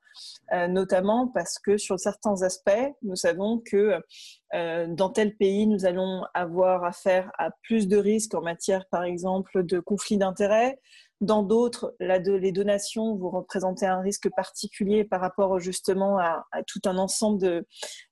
notamment 0.68 1.28
parce 1.28 1.58
que 1.58 1.76
sur 1.76 1.98
certains 1.98 2.42
aspects, 2.42 2.70
nous 3.02 3.16
savons 3.16 3.58
que 3.58 4.00
dans 4.52 5.10
tel 5.10 5.36
pays, 5.36 5.66
nous 5.66 5.84
allons 5.84 6.22
avoir 6.34 6.84
affaire 6.84 7.32
à 7.38 7.50
plus 7.62 7.88
de 7.88 7.96
risques 7.96 8.34
en 8.34 8.42
matière, 8.42 8.86
par 8.90 9.02
exemple, 9.02 9.64
de 9.64 9.80
conflits 9.80 10.18
d'intérêts, 10.18 10.78
dans 11.24 11.42
d'autres, 11.42 11.94
les 12.00 12.52
donations, 12.52 13.16
vous 13.16 13.30
représentez 13.30 13.86
un 13.86 14.00
risque 14.00 14.28
particulier 14.30 15.04
par 15.04 15.20
rapport 15.20 15.58
justement 15.58 16.18
à, 16.18 16.44
tout 16.66 16.80
un 16.84 16.98
ensemble 16.98 17.64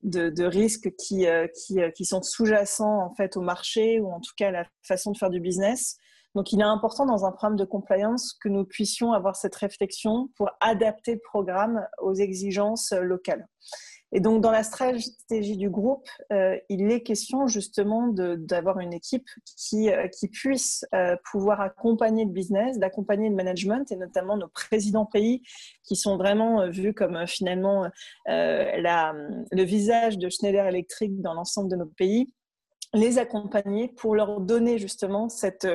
de, 0.03 0.45
risques 0.45 0.91
qui, 0.97 1.27
euh, 1.27 1.47
euh, 1.73 1.91
qui, 1.91 2.05
sont 2.05 2.23
sous-jacents 2.23 3.03
en 3.05 3.15
fait 3.15 3.37
au 3.37 3.41
marché 3.41 4.01
ou 4.01 4.11
en 4.11 4.21
tout 4.21 4.33
cas 4.37 4.49
à 4.49 4.51
la 4.51 4.67
façon 4.83 5.13
de 5.13 5.19
faire 5.19 5.31
du 5.31 5.41
business. 5.41 5.97
Donc, 6.35 6.53
il 6.53 6.61
est 6.61 6.65
important 6.65 7.05
dans 7.05 7.27
un 7.27 7.31
programme 7.31 7.57
de 7.57 7.65
compliance 7.67 8.33
que 8.41 8.49
nous 8.49 8.65
puissions 8.65 9.13
avoir 9.13 9.37
cette 9.37 9.55
réflexion 9.55 10.31
pour 10.37 10.51
adapter 10.61 11.15
le 11.15 11.21
programme 11.21 11.87
aux 12.01 12.15
exigences 12.15 12.93
locales. 12.93 13.47
Et 14.15 14.21
donc, 14.21 14.43
dans 14.43 14.51
la 14.51 14.63
stratégie 14.63 15.57
du 15.57 15.71
groupe, 15.71 16.07
euh, 16.33 16.59
il 16.69 16.91
est 16.93 17.03
question 17.03 17.47
justement 17.47 18.09
d'avoir 18.09 18.79
une 18.79 18.93
équipe 18.93 19.29
qui, 19.57 19.91
euh, 19.91 20.07
qui 20.09 20.29
puisse 20.29 20.85
euh, 20.95 21.17
pouvoir 21.31 21.63
accompagner 21.63 22.27
le 22.27 22.31
business, 22.31 22.79
d'accompagner 22.79 23.31
le 23.31 23.35
management 23.35 23.91
et 23.91 23.97
notamment 23.97 24.37
nos 24.37 24.49
présidents 24.49 25.07
pays 25.07 25.43
qui 25.83 25.97
sont 25.97 26.19
vraiment 26.19 26.69
vus 26.69 26.93
comme 26.93 27.27
finalement 27.27 27.89
le 28.27 29.63
visage 29.63 30.19
de 30.19 30.29
Schneider 30.29 30.67
Electric 30.67 31.21
dans 31.21 31.35
l'ensemble 31.35 31.71
de 31.71 31.77
nos 31.77 31.87
pays 31.87 32.33
les 32.95 33.19
accompagner 33.19 33.89
pour 33.89 34.15
leur 34.15 34.41
donner 34.41 34.79
justement 34.79 35.29
cette 35.31 35.67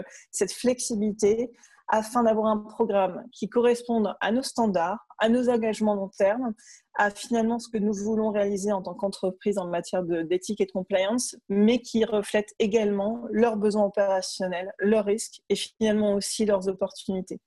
flexibilité 0.52 1.52
afin 1.88 2.24
d'avoir 2.24 2.48
un 2.48 2.58
programme 2.58 3.24
qui 3.32 3.48
corresponde 3.48 4.14
à 4.20 4.32
nos 4.32 4.44
standards, 4.44 5.06
à 5.20 5.30
nos 5.30 5.50
engagements 5.50 5.96
long 5.96 6.10
terme, 6.10 6.54
à 6.96 7.10
finalement 7.10 7.60
ce 7.60 7.70
que 7.70 7.78
nous 7.78 7.94
voulons 7.94 8.32
réaliser 8.32 8.72
en 8.72 8.82
tant 8.82 8.94
qu'entreprise 8.94 9.58
en 9.58 9.68
matière 9.68 10.04
d'éthique 10.04 10.62
et 10.62 10.66
de 10.66 10.72
compliance, 10.72 11.36
mais 11.48 11.80
qui 11.80 12.04
reflète 12.04 12.54
également 12.60 13.24
leurs 13.32 13.58
besoins 13.58 13.86
opérationnels, 13.86 14.74
leurs 14.80 15.06
risques 15.06 15.42
et 15.50 15.56
finalement 15.56 16.14
aussi 16.14 16.46
leurs 16.46 16.68
opportunités. 16.68 17.40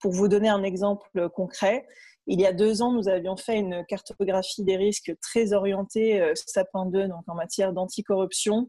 Pour 0.00 0.12
vous 0.12 0.28
donner 0.28 0.48
un 0.48 0.62
exemple 0.62 1.28
concret, 1.30 1.86
il 2.26 2.40
y 2.40 2.46
a 2.46 2.52
deux 2.52 2.82
ans, 2.82 2.92
nous 2.92 3.08
avions 3.08 3.36
fait 3.36 3.58
une 3.58 3.84
cartographie 3.86 4.62
des 4.62 4.76
risques 4.76 5.12
très 5.20 5.52
orientée 5.52 6.20
euh, 6.20 6.32
Sapin 6.34 6.86
2, 6.86 7.08
donc 7.08 7.24
en 7.26 7.34
matière 7.34 7.72
d'anticorruption. 7.72 8.68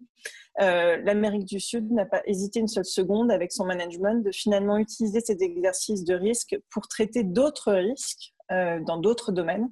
Euh, 0.62 0.98
L'Amérique 0.98 1.46
du 1.46 1.60
Sud 1.60 1.92
n'a 1.92 2.06
pas 2.06 2.22
hésité 2.26 2.60
une 2.60 2.68
seule 2.68 2.86
seconde 2.86 3.32
avec 3.32 3.52
son 3.52 3.66
management 3.66 4.24
de 4.24 4.32
finalement 4.32 4.78
utiliser 4.78 5.22
cet 5.22 5.42
exercice 5.42 6.04
de 6.04 6.16
risque 6.16 6.58
pour 6.70 6.88
traiter 6.88 7.24
d'autres 7.24 7.74
risques 7.74 8.34
euh, 8.52 8.80
dans 8.82 8.98
d'autres 8.98 9.32
domaines. 9.32 9.70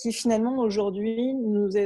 Qui 0.00 0.12
finalement 0.12 0.58
aujourd'hui 0.58 1.34
nous, 1.34 1.76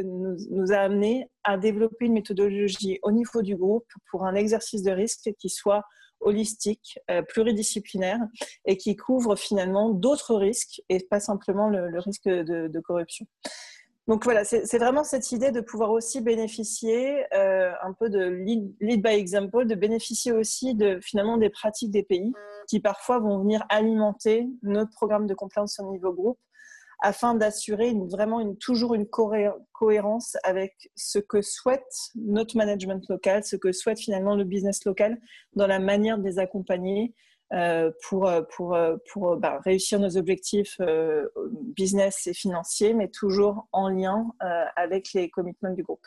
a 0.72 0.76
amené 0.76 1.28
à 1.42 1.58
développer 1.58 2.04
une 2.04 2.12
méthodologie 2.12 2.98
au 3.02 3.10
niveau 3.10 3.42
du 3.42 3.56
groupe 3.56 3.86
pour 4.10 4.24
un 4.24 4.34
exercice 4.34 4.82
de 4.82 4.92
risque 4.92 5.30
qui 5.38 5.48
soit 5.48 5.82
holistique, 6.22 6.98
euh, 7.10 7.22
pluridisciplinaire 7.22 8.20
et 8.64 8.76
qui 8.76 8.96
couvre 8.96 9.36
finalement 9.36 9.90
d'autres 9.90 10.34
risques 10.34 10.80
et 10.88 11.00
pas 11.00 11.20
simplement 11.20 11.68
le, 11.68 11.98
risque 11.98 12.28
de, 12.28 12.80
corruption. 12.80 13.26
Donc 14.08 14.24
voilà, 14.24 14.44
c'est 14.44 14.78
vraiment 14.78 15.04
cette 15.04 15.30
idée 15.30 15.52
de 15.52 15.60
pouvoir 15.60 15.92
aussi 15.92 16.20
bénéficier 16.20 17.24
euh, 17.34 17.70
un 17.82 17.92
peu 17.92 18.10
de 18.10 18.24
lead, 18.80 19.02
by 19.02 19.10
example, 19.10 19.64
de 19.64 19.76
bénéficier 19.76 20.32
aussi 20.32 20.74
de 20.74 20.98
finalement 21.00 21.36
des 21.36 21.50
pratiques 21.50 21.92
des 21.92 22.02
pays 22.02 22.32
qui 22.68 22.80
parfois 22.80 23.20
vont 23.20 23.38
venir 23.38 23.64
alimenter 23.68 24.48
notre 24.62 24.90
programme 24.90 25.28
de 25.28 25.34
compliance 25.34 25.78
au 25.78 25.92
niveau 25.92 26.12
groupe 26.12 26.38
afin 27.02 27.34
d'assurer 27.34 27.94
vraiment 28.10 28.54
toujours 28.54 28.94
une 28.94 29.06
cohérence 29.06 30.36
avec 30.44 30.90
ce 30.94 31.18
que 31.18 31.42
souhaite 31.42 32.10
notre 32.14 32.56
management 32.56 33.04
local, 33.08 33.44
ce 33.44 33.56
que 33.56 33.72
souhaite 33.72 33.98
finalement 33.98 34.36
le 34.36 34.44
business 34.44 34.84
local 34.84 35.18
dans 35.54 35.66
la 35.66 35.78
manière 35.78 36.16
de 36.16 36.24
les 36.24 36.38
accompagner 36.38 37.14
pour, 38.08 38.30
pour, 38.56 38.78
pour 39.12 39.36
bah, 39.36 39.60
réussir 39.62 40.00
nos 40.00 40.16
objectifs 40.16 40.80
business 41.76 42.26
et 42.26 42.32
financiers, 42.32 42.94
mais 42.94 43.08
toujours 43.08 43.68
en 43.72 43.88
lien 43.90 44.32
avec 44.76 45.12
les 45.12 45.28
commitments 45.28 45.74
du 45.74 45.82
groupe. 45.82 46.06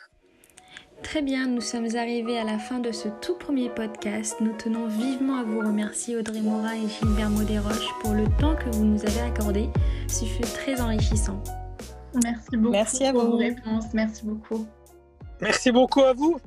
Très 1.06 1.22
bien, 1.22 1.46
nous 1.46 1.60
sommes 1.60 1.86
arrivés 1.94 2.36
à 2.36 2.42
la 2.42 2.58
fin 2.58 2.80
de 2.80 2.90
ce 2.90 3.06
tout 3.22 3.36
premier 3.36 3.70
podcast. 3.70 4.38
Nous 4.40 4.52
tenons 4.54 4.88
vivement 4.88 5.36
à 5.36 5.44
vous 5.44 5.60
remercier 5.60 6.16
Audrey 6.16 6.40
Morin 6.40 6.74
et 6.74 6.88
Gilbert 6.88 7.30
Modéroche 7.30 7.94
pour 8.00 8.12
le 8.12 8.24
temps 8.40 8.56
que 8.56 8.68
vous 8.74 8.84
nous 8.84 9.00
avez 9.06 9.20
accordé. 9.20 9.68
Ce 10.08 10.24
fut 10.24 10.42
très 10.42 10.80
enrichissant. 10.80 11.40
Merci 12.24 12.56
beaucoup 12.56 12.72
Merci 12.72 13.04
à 13.04 13.12
pour 13.12 13.22
vos 13.22 13.36
réponses. 13.36 13.84
Merci 13.94 14.26
beaucoup. 14.26 14.66
Merci 15.40 15.70
beaucoup 15.70 16.00
à 16.00 16.12
vous. 16.12 16.40